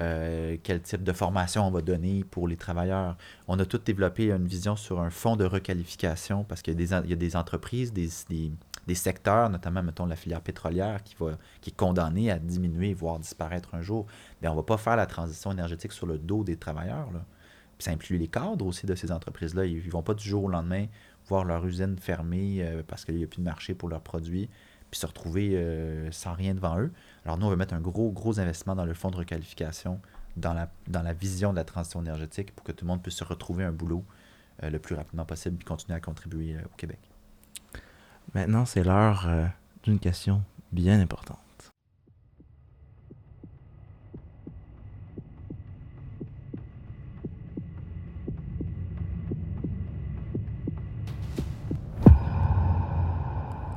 [0.00, 3.16] Euh, quel type de formation on va donner pour les travailleurs.
[3.48, 7.00] On a tout développé une vision sur un fonds de requalification parce qu'il y, a
[7.16, 12.38] des entreprises, des, secteurs, notamment, mettons, la filière pétrolière qui, va, qui est condamnée à
[12.38, 14.06] diminuer, voire disparaître un jour.
[14.40, 17.10] Mais on ne va pas faire la transition énergétique sur le dos des travailleurs.
[17.12, 17.24] Là.
[17.76, 19.64] Puis ça inclut les cadres aussi de ces entreprises-là.
[19.64, 20.86] Ils ne vont pas du jour au lendemain
[21.26, 24.48] voir leur usine fermée euh, parce qu'il n'y a plus de marché pour leurs produits
[24.90, 26.92] puis se retrouver euh, sans rien devant eux.
[27.30, 30.00] Alors nous, on veut mettre un gros, gros investissement dans le fonds de requalification,
[30.36, 33.14] dans la, dans la vision de la transition énergétique pour que tout le monde puisse
[33.14, 34.04] se retrouver un boulot
[34.64, 36.98] euh, le plus rapidement possible et continuer à contribuer euh, au Québec.
[38.34, 39.28] Maintenant, c'est l'heure
[39.84, 41.38] d'une question bien importante.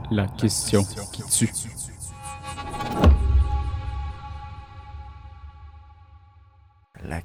[0.10, 1.52] La question qui tue.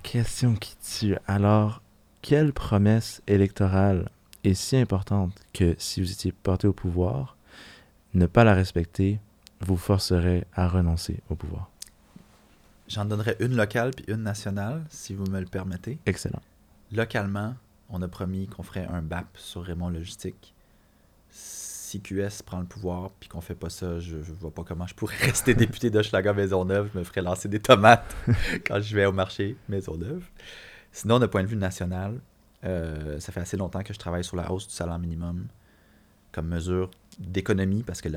[0.02, 1.16] Question qui tue.
[1.26, 1.82] Alors,
[2.22, 4.10] quelle promesse électorale
[4.44, 7.36] est si importante que si vous étiez porté au pouvoir,
[8.14, 9.20] ne pas la respecter
[9.60, 11.70] vous forcerait à renoncer au pouvoir?
[12.88, 15.98] J'en donnerai une locale puis une nationale, si vous me le permettez.
[16.06, 16.40] Excellent.
[16.92, 17.54] Localement,
[17.90, 20.54] on a promis qu'on ferait un BAP sur Raymond Logistique
[21.88, 24.86] si QS prend le pouvoir puis qu'on fait pas ça, je, je vois pas comment
[24.86, 26.90] je pourrais rester député d'Hochelaga Maisonneuve.
[26.92, 28.14] Je me ferais lancer des tomates
[28.66, 30.24] quand je vais au marché Maisonneuve.
[30.92, 32.20] Sinon, d'un point de vue national,
[32.64, 35.46] euh, ça fait assez longtemps que je travaille sur la hausse du salaire minimum
[36.32, 38.08] comme mesure d'économie parce que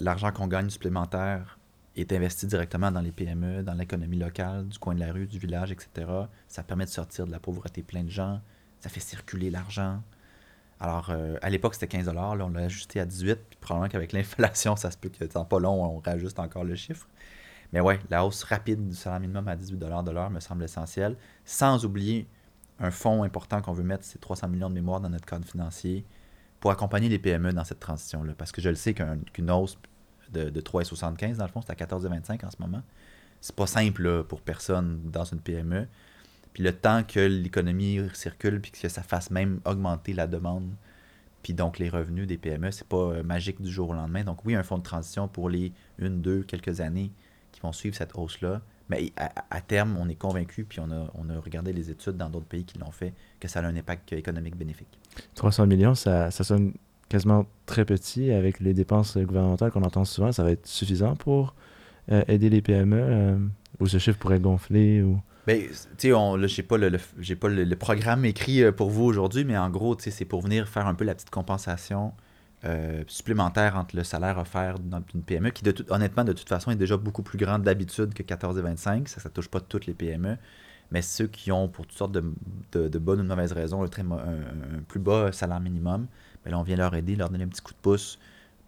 [0.00, 1.58] l'argent qu'on gagne supplémentaire
[1.96, 5.38] est investi directement dans les PME, dans l'économie locale, du coin de la rue, du
[5.38, 6.06] village, etc.
[6.48, 8.40] Ça permet de sortir de la pauvreté plein de gens.
[8.80, 10.02] Ça fait circuler l'argent.
[10.80, 14.12] Alors, euh, à l'époque, c'était 15 Là, on l'a ajusté à 18 Puis probablement qu'avec
[14.14, 17.08] l'inflation, ça se peut que dans pas long, on rajuste encore le chiffre.
[17.72, 21.16] Mais ouais, la hausse rapide du salaire minimum à 18 de l'heure me semble essentielle.
[21.44, 22.28] Sans oublier
[22.78, 26.04] un fonds important qu'on veut mettre, c'est 300 millions de mémoire dans notre cadre financier
[26.60, 28.34] pour accompagner les PME dans cette transition-là.
[28.36, 29.78] Parce que je le sais qu'un- qu'une hausse
[30.32, 32.82] de, de 3,75, dans le fond, c'est à 14,25 en ce moment.
[33.40, 35.86] C'est pas simple pour personne dans une PME.
[36.56, 40.70] Puis le temps que l'économie circule, puis que ça fasse même augmenter la demande,
[41.42, 44.24] puis donc les revenus des PME, c'est pas euh, magique du jour au lendemain.
[44.24, 47.12] Donc oui, un fonds de transition pour les une, deux, quelques années
[47.52, 48.62] qui vont suivre cette hausse-là.
[48.88, 52.30] Mais à, terme, on est convaincu, puis on a, on a regardé les études dans
[52.30, 54.98] d'autres pays qui l'ont fait, que ça a un impact économique bénéfique.
[55.34, 56.72] 300 millions, ça, ça sonne
[57.10, 60.32] quasiment très petit avec les dépenses gouvernementales qu'on entend souvent.
[60.32, 61.54] Ça va être suffisant pour
[62.10, 63.38] euh, aider les PME euh,
[63.78, 65.20] ou ce chiffre pourrait gonfler ou...
[65.46, 68.72] Ben, tu sais, là, j'ai pas le, le- j'ai pas le, le programme écrit euh,
[68.72, 71.14] pour vous aujourd'hui, mais en gros, tu sais, c'est pour venir faire un peu la
[71.14, 72.12] petite compensation
[72.64, 76.48] euh, supplémentaire entre le salaire offert dans une PME, qui de tout- honnêtement, de toute
[76.48, 79.06] façon, est déjà beaucoup plus grande d'habitude que 14,25.
[79.08, 80.36] Ça, ça touche pas toutes les PME.
[80.90, 82.24] Mais ceux qui ont, pour toutes sortes de,
[82.72, 86.06] de- bonnes ou de mauvaises raisons, un, très un- un plus bas salaire minimum,
[86.44, 88.18] ben là, on vient leur aider, leur donner un petit coup de pouce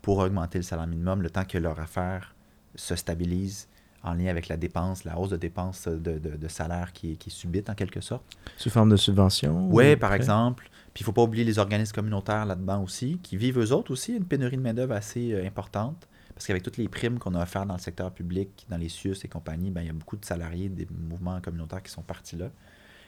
[0.02, 2.34] pour augmenter le salaire minimum le temps que leur affaire
[2.76, 3.68] se stabilise
[4.02, 7.16] en lien avec la dépense, la hausse de dépenses de, de- de salaire qui est,
[7.16, 8.24] qui est subite en quelque sorte.
[8.56, 9.68] Sous forme de subvention?
[9.70, 10.70] Oui, ou par exemple.
[10.94, 14.14] Puis il faut pas oublier les organismes communautaires là-dedans aussi, qui vivent eux autres aussi
[14.16, 16.08] une pénurie de main-d'œuvre assez euh, importante.
[16.34, 19.16] Parce qu'avec toutes les primes qu'on a offertes dans le secteur public, dans les CIUS
[19.24, 22.36] et compagnie, ben, il y a beaucoup de salariés des mouvements communautaires qui sont partis
[22.36, 22.50] là.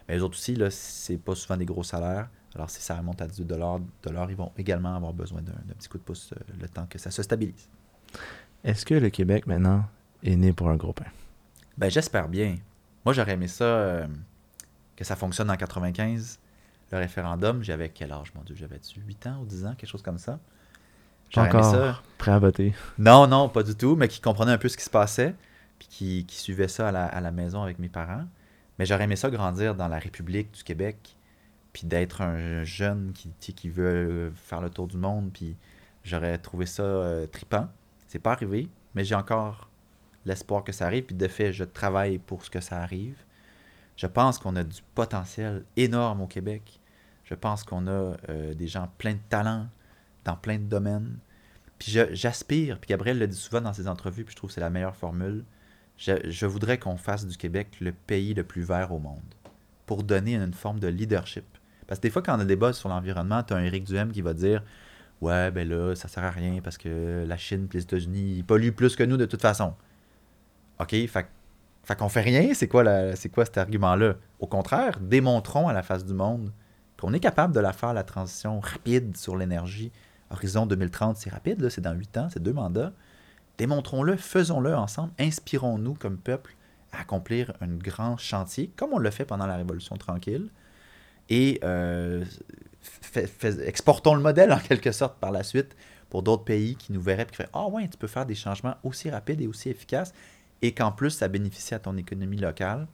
[0.09, 2.29] Mais les autres aussi, là, c'est pas souvent des gros salaires.
[2.57, 3.81] Alors si ça remonte à 18 de l'heure,
[4.29, 6.99] ils vont également avoir besoin d'un d'un petit coup de pouce euh, le temps que
[6.99, 7.69] ça se stabilise.
[8.65, 9.85] Est-ce que le Québec, maintenant,
[10.23, 11.07] est né pour un gros pain?
[11.79, 12.57] Ben, j'espère bien.
[13.05, 14.07] Moi, j'aurais aimé ça, euh,
[14.97, 16.39] que ça fonctionne en 95,
[16.93, 17.63] le référendum.
[17.63, 18.55] J'avais quel âge, mon Dieu?
[18.55, 20.39] J'avais 8 ans ou 10 ans, quelque chose comme ça.
[21.31, 22.03] J'aurais aimé ça.
[22.19, 22.75] prêt à voter.
[22.99, 25.35] Non, non, pas du tout, mais qui comprenait un peu ce qui se passait,
[25.79, 28.25] puis qui, qui suivait ça à la, à la maison avec mes parents.
[28.79, 31.17] Mais j'aurais aimé ça grandir dans la République du Québec,
[31.73, 35.57] puis d'être un jeune qui, qui veut faire le tour du monde, puis
[36.05, 37.69] j'aurais trouvé ça euh, tripant.
[38.09, 39.70] C'est pas arrivé, mais j'ai encore
[40.27, 43.17] l'espoir que ça arrive, puis de fait, je travaille pour ce que ça arrive.
[43.97, 46.81] Je pense qu'on a du potentiel énorme au Québec.
[47.25, 49.69] Je pense qu'on a euh, des gens pleins de talent
[50.25, 51.19] dans plein de domaines.
[51.79, 54.61] Puis j'aspire, puis Gabriel le dit souvent dans ses entrevues, puis je trouve que c'est
[54.61, 55.45] la meilleure formule.
[55.97, 59.35] Je, voudrais qu'on fasse du Québec le pays le plus vert au monde
[59.85, 61.45] pour donner une forme de leadership.
[61.87, 63.85] Parce que des fois, quand on a des débats sur l'environnement, tu as un Éric
[63.85, 64.63] Duhem qui va dire
[65.21, 68.73] Ouais, ben là, ça sert à rien parce que la Chine et les États-Unis polluent
[68.73, 69.75] plus que nous de toute façon.
[70.81, 71.27] OK, fait,
[71.85, 72.85] fait qu'on fait rien, c'est quoi,
[73.33, 74.15] quoi cet argument-là?
[74.39, 76.53] Au contraire, démontrons à la face du monde
[76.99, 79.91] qu'on est capable de la faire, la transition rapide sur l'énergie.
[80.31, 82.93] Horizon 2030, c'est rapide, là, c'est dans 8 ans, c'est deux mandats.
[83.59, 86.55] Démontrons-le, faisons-le ensemble, inspirons-nous comme peuple
[86.93, 90.49] à accomplir un grand chantier, comme on l'a fait pendant la Révolution tranquille,
[91.29, 92.25] et euh,
[93.67, 95.77] exportons le modèle en quelque sorte par la suite
[96.09, 98.35] pour d'autres pays qui nous verraient et qui feraient Ah ouais, tu peux faire des
[98.35, 100.13] changements aussi rapides et aussi efficaces,
[100.63, 102.87] et qu'en plus ça bénéficie à ton économie locale.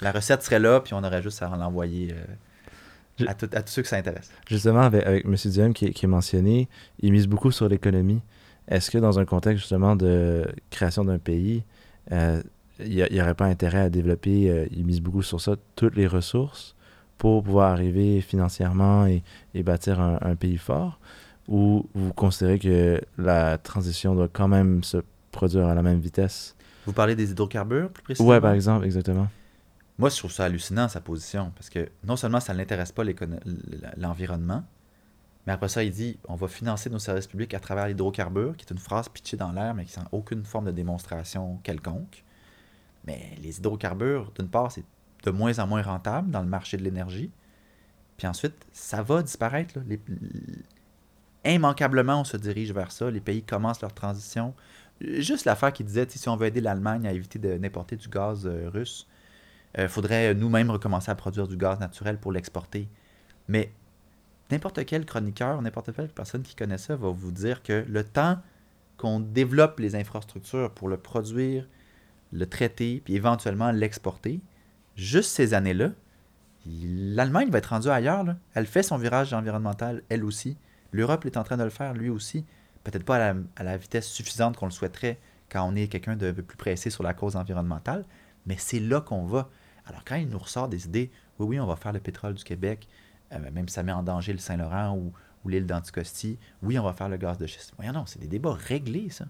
[0.00, 3.72] La recette serait là, puis on aurait juste à l'envoyer euh, à, tout- à tous
[3.72, 4.30] ceux que ça intéresse.
[4.48, 5.34] Justement, avec, avec M.
[5.34, 6.68] Duhem qui, qui est mentionné,
[7.00, 8.20] il mise beaucoup sur l'économie.
[8.68, 11.64] Est-ce que dans un contexte justement de création d'un pays,
[12.12, 12.40] euh,
[12.78, 16.06] il n'y aurait pas intérêt à développer, euh, il mise beaucoup sur ça, toutes les
[16.06, 16.76] ressources
[17.16, 19.24] pour pouvoir arriver financièrement et,
[19.54, 21.00] et bâtir un, un pays fort?
[21.48, 24.98] Ou vous considérez que la transition doit quand même se
[25.30, 26.56] produire à la même vitesse?
[26.86, 28.30] Vous parlez des hydrocarbures plus précisément?
[28.30, 29.28] Ouais, par exemple, exactement.
[29.98, 33.02] Moi, je trouve ça hallucinant, sa position, parce que non seulement ça ne l'intéresse pas
[33.96, 34.64] l'environnement,
[35.46, 38.64] mais après ça, il dit on va financer nos services publics à travers l'hydrocarbure, qui
[38.64, 42.24] est une phrase pitchée dans l'air, mais qui sans aucune forme de démonstration quelconque.
[43.06, 44.84] Mais les hydrocarbures, d'une part, c'est
[45.24, 47.30] de moins en moins rentable dans le marché de l'énergie.
[48.18, 49.78] Puis ensuite, ça va disparaître.
[49.78, 49.84] là.
[49.88, 50.62] Les- l-
[51.44, 53.10] immanquablement, on se dirige vers ça.
[53.10, 54.54] Les pays commencent leur transition.
[55.00, 58.68] Juste l'affaire qui disait, si on veut aider l'Allemagne à éviter d'importer du gaz euh,
[58.68, 59.06] russe,
[59.76, 62.88] il faudrait nous-mêmes recommencer à produire du gaz naturel pour l'exporter.
[63.48, 63.70] Mais
[64.50, 68.38] n'importe quel chroniqueur, n'importe quelle personne qui connaît ça va vous dire que le temps
[68.96, 71.66] qu'on développe les infrastructures pour le produire,
[72.32, 74.40] le traiter, puis éventuellement l'exporter,
[74.96, 75.90] juste ces années-là,
[76.66, 78.26] l'Allemagne va être rendue ailleurs.
[78.54, 80.58] Elle fait son virage environnemental, elle aussi.
[80.92, 82.44] L'Europe est en train de le faire, lui aussi.
[82.84, 85.18] Peut-être pas à la, vitesse suffisante qu'on le souhaiterait
[85.50, 88.04] quand on est quelqu'un de plus pressé sur la cause environnementale,
[88.46, 89.48] mais c'est là qu'on va.
[89.86, 92.44] Alors quand il nous ressort des idées, oui, oui, on va faire le pétrole du
[92.44, 92.88] Québec,
[93.32, 95.12] euh, même si ça met en danger le Saint-Laurent ou,
[95.48, 97.72] l'île d'Anticosti, oui, on va faire le gaz de schiste.
[97.78, 99.24] Voyons non, c'est des débats réglés, ça.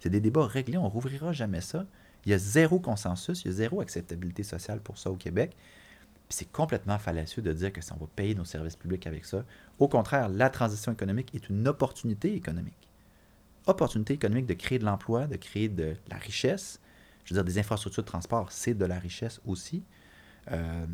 [0.00, 1.86] C'est des débats réglés, on rouvrira jamais ça.
[2.26, 5.56] Il y a zéro consensus, il y a zéro acceptabilité sociale pour ça au Québec.
[6.28, 9.24] Puis c'est complètement fallacieux de dire que si on va payer nos services publics avec
[9.24, 9.44] ça.
[9.78, 12.88] Au contraire, la transition économique est une opportunité économique.
[13.66, 16.80] Opportunité économique de créer de l'emploi, de créer de la richesse.
[17.24, 19.82] Je veux dire, des infrastructures de transport, c'est de la richesse aussi.
[20.50, 20.84] Euh,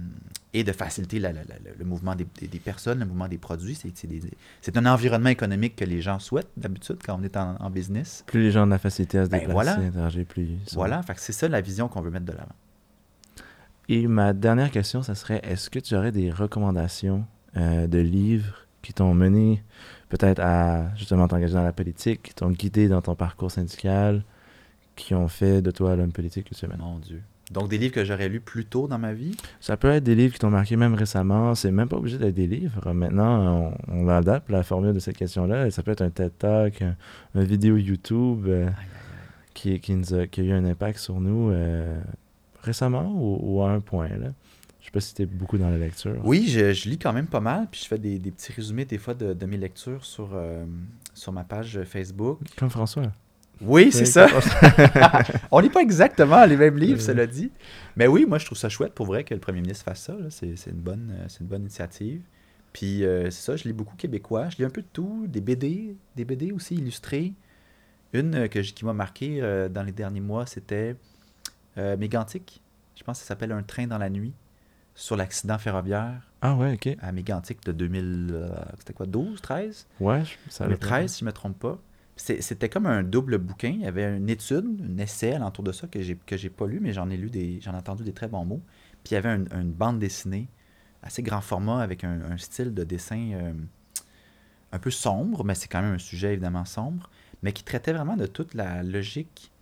[0.53, 3.39] et de faciliter la- la- la- le mouvement des, des- des personnes, le mouvement des
[3.39, 3.75] produits.
[3.75, 8.25] C'est- un environnement économique que les gens souhaitent d'habitude quand on est en, en business.
[8.27, 9.87] Plus les gens ont la facilité à se Ben déplacer, voilà.
[9.87, 12.53] interagir, plus Voilà, c'est ça la vision qu'on veut mettre de l'avant.
[13.89, 17.25] Et ma dernière question, ça serait est-ce que tu aurais des recommandations
[17.57, 19.62] euh, de livres qui t'ont mené
[20.09, 24.22] peut-être à justement t'engager dans la politique, qui t'ont guidé dans ton parcours syndical,
[24.97, 26.93] qui ont fait de toi l'homme politique que tu es maintenant?
[26.93, 27.20] Mon Dieu.
[27.51, 29.36] Donc, des livres que j'aurais lus plus tôt dans ma vie?
[29.61, 31.55] Ça peut être des livres qui t'ont marqué même récemment.
[31.55, 32.91] C'est même pas obligé d'être des livres.
[32.95, 35.70] Maintenant, on, on adapte la formule de cette question-là.
[35.70, 36.97] Ça peut être un TED Talk, un,
[37.34, 39.53] un vidéo YouTube euh, Aïe, aïe, aïe.
[39.53, 42.01] qui, qui, nous a, qui a eu un impact sur nous euh,
[42.62, 44.09] récemment ou, ou à un point.
[44.09, 44.28] Là.
[44.89, 46.16] Je sais pas si tu beaucoup dans la lecture.
[46.24, 48.86] Oui, je, je lis quand même pas mal, puis je fais des, des petits résumés
[48.86, 50.64] des fois de, de mes lectures sur, euh,
[51.12, 52.39] sur ma page Facebook.
[52.57, 53.12] Comme François.
[53.61, 54.28] Oui, c'est ça.
[55.51, 57.05] On lit pas exactement les mêmes livres, Euh.
[57.05, 57.51] cela dit.
[57.97, 60.16] Mais oui, moi, je trouve ça chouette pour vrai que le premier ministre fasse ça.
[60.30, 62.22] C'est une, bonne, euh, c'est une bonne initiative.
[62.72, 64.49] Puis euh, c'est ça, je lis beaucoup québécois.
[64.49, 67.34] Je lis un peu de tout, des BD, des BD aussi illustrées.
[68.14, 70.97] Une que qui m'a marqué euh, dans les derniers mois, c'était
[71.76, 72.62] euh, Mégantic.
[72.97, 74.32] Je pense que ça s'appelle Un train dans la nuit
[74.99, 76.97] sur l'accident ferroviaire ah ouais, ok.
[77.01, 79.87] à Mégantic de 2000, euh, c'était quoi, 12, 13?
[80.01, 81.79] Ouais, je- ça va 2013, si je ne me trompe pas.
[82.17, 83.69] C'était comme un double bouquin.
[83.71, 86.67] Il y avait une étude, un essai alentour de ça que j'ai que j'ai pas
[86.67, 88.61] lu, mais j'en ai lu des, j'en ai entendu des très bons mots.
[89.05, 90.49] Puis il y avait un- une bande dessinée
[91.05, 93.53] assez grand format avec un, un style de dessin euh,
[94.73, 97.09] un peu sombre, mais c'est quand même un sujet évidemment sombre,
[97.45, 99.53] mais qui traitait vraiment de toute la logique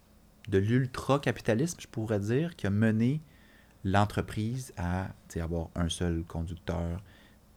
[0.49, 3.20] de l'ultra-capitalisme, je pourrais dire, qui a mené
[3.87, 7.01] l'entreprise à avoir un seul conducteur,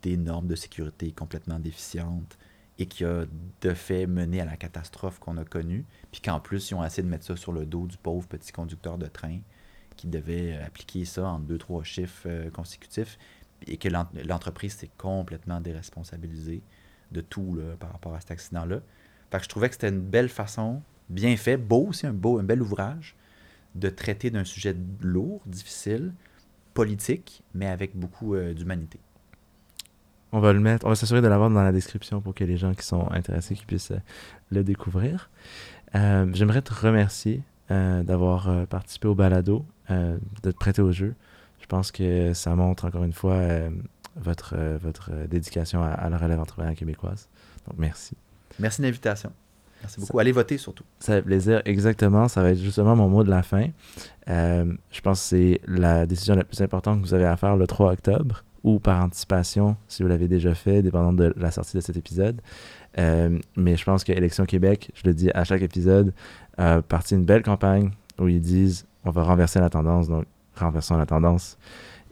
[0.03, 2.37] des normes de sécurité complètement déficientes,
[2.77, 3.25] et qui a
[3.61, 7.03] de fait mené à la catastrophe qu'on a connue, puis qu'en plus, ils ont essayé
[7.03, 9.39] de mettre ça sur le dos du pauvre petit conducteur de train
[9.97, 13.17] qui devait euh, appliquer ça en deux, trois chiffres euh, consécutifs,
[13.67, 16.61] et que l'en- l'entreprise s'est complètement déresponsabilisée
[17.11, 18.81] de tout là, par rapport à cet accident-là.
[19.33, 22.61] Je trouvais que c'était une belle façon, bien fait, beau aussi, un, beau, un bel
[22.61, 23.15] ouvrage,
[23.75, 26.13] de traiter d'un sujet lourd, difficile,
[26.73, 28.99] politique, mais avec beaucoup euh, d'humanité.
[30.31, 32.57] On va le mettre, on va s'assurer de l'avoir dans la description pour que les
[32.57, 33.99] gens qui sont intéressés qui puissent euh,
[34.51, 35.29] le découvrir.
[35.95, 41.13] Euh, J'aimerais te remercier d'avoir participé au balado, de te prêter au jeu.
[41.61, 43.39] Je pense que ça montre encore une fois
[44.15, 47.29] votre, votre dédication à, à la relève entrepreneuriale québécoise.
[47.67, 48.17] Donc merci.
[48.57, 49.31] Merci de l'invitation.
[49.81, 50.19] Merci beaucoup.
[50.19, 50.83] Allez voter surtout.
[50.99, 52.27] Ça fait plaisir, exactement.
[52.27, 53.67] Ça va être justement mon mot de la fin.
[54.29, 57.55] Euh, je pense que c'est la décision la plus importante que vous avez à faire
[57.55, 61.77] le 3 octobre ou par anticipation si vous l'avez déjà fait, dépendant de la sortie
[61.77, 62.41] de cet épisode.
[62.97, 66.13] Euh, mais je pense que Élection Québec, je le dis à chaque épisode,
[66.57, 70.25] a parti une belle campagne où ils disent on va renverser la tendance, donc
[70.55, 71.57] renversons la tendance.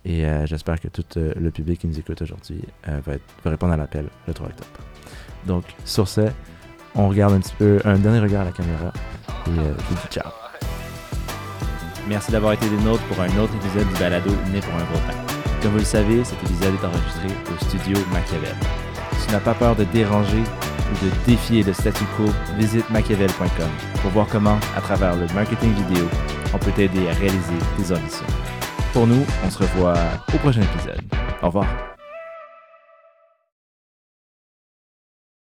[0.06, 3.74] Et euh, j'espère que tout euh, le public qui nous écoute aujourd'hui euh, va répondre
[3.74, 4.70] à l'appel le 3 octobre.
[5.46, 6.30] Donc, sur ce,
[6.98, 8.92] on regarde un petit peu, un dernier regard à la caméra.
[9.48, 10.32] Et euh, je vous dis ciao.
[12.08, 15.00] Merci d'avoir été des nôtres pour un autre épisode du balado Né pour un gros
[15.08, 15.18] pain.
[15.62, 18.56] Comme vous le savez, cet épisode est enregistré au studio Machiavel.
[19.20, 22.26] Si tu n'as pas peur de déranger ou de défier le statu quo,
[22.58, 23.70] visite machiavel.com
[24.02, 26.08] pour voir comment, à travers le marketing vidéo,
[26.54, 28.26] on peut t'aider à réaliser tes ambitions.
[28.94, 29.96] Pour nous, on se revoit
[30.34, 31.02] au prochain épisode.
[31.42, 31.97] Au revoir.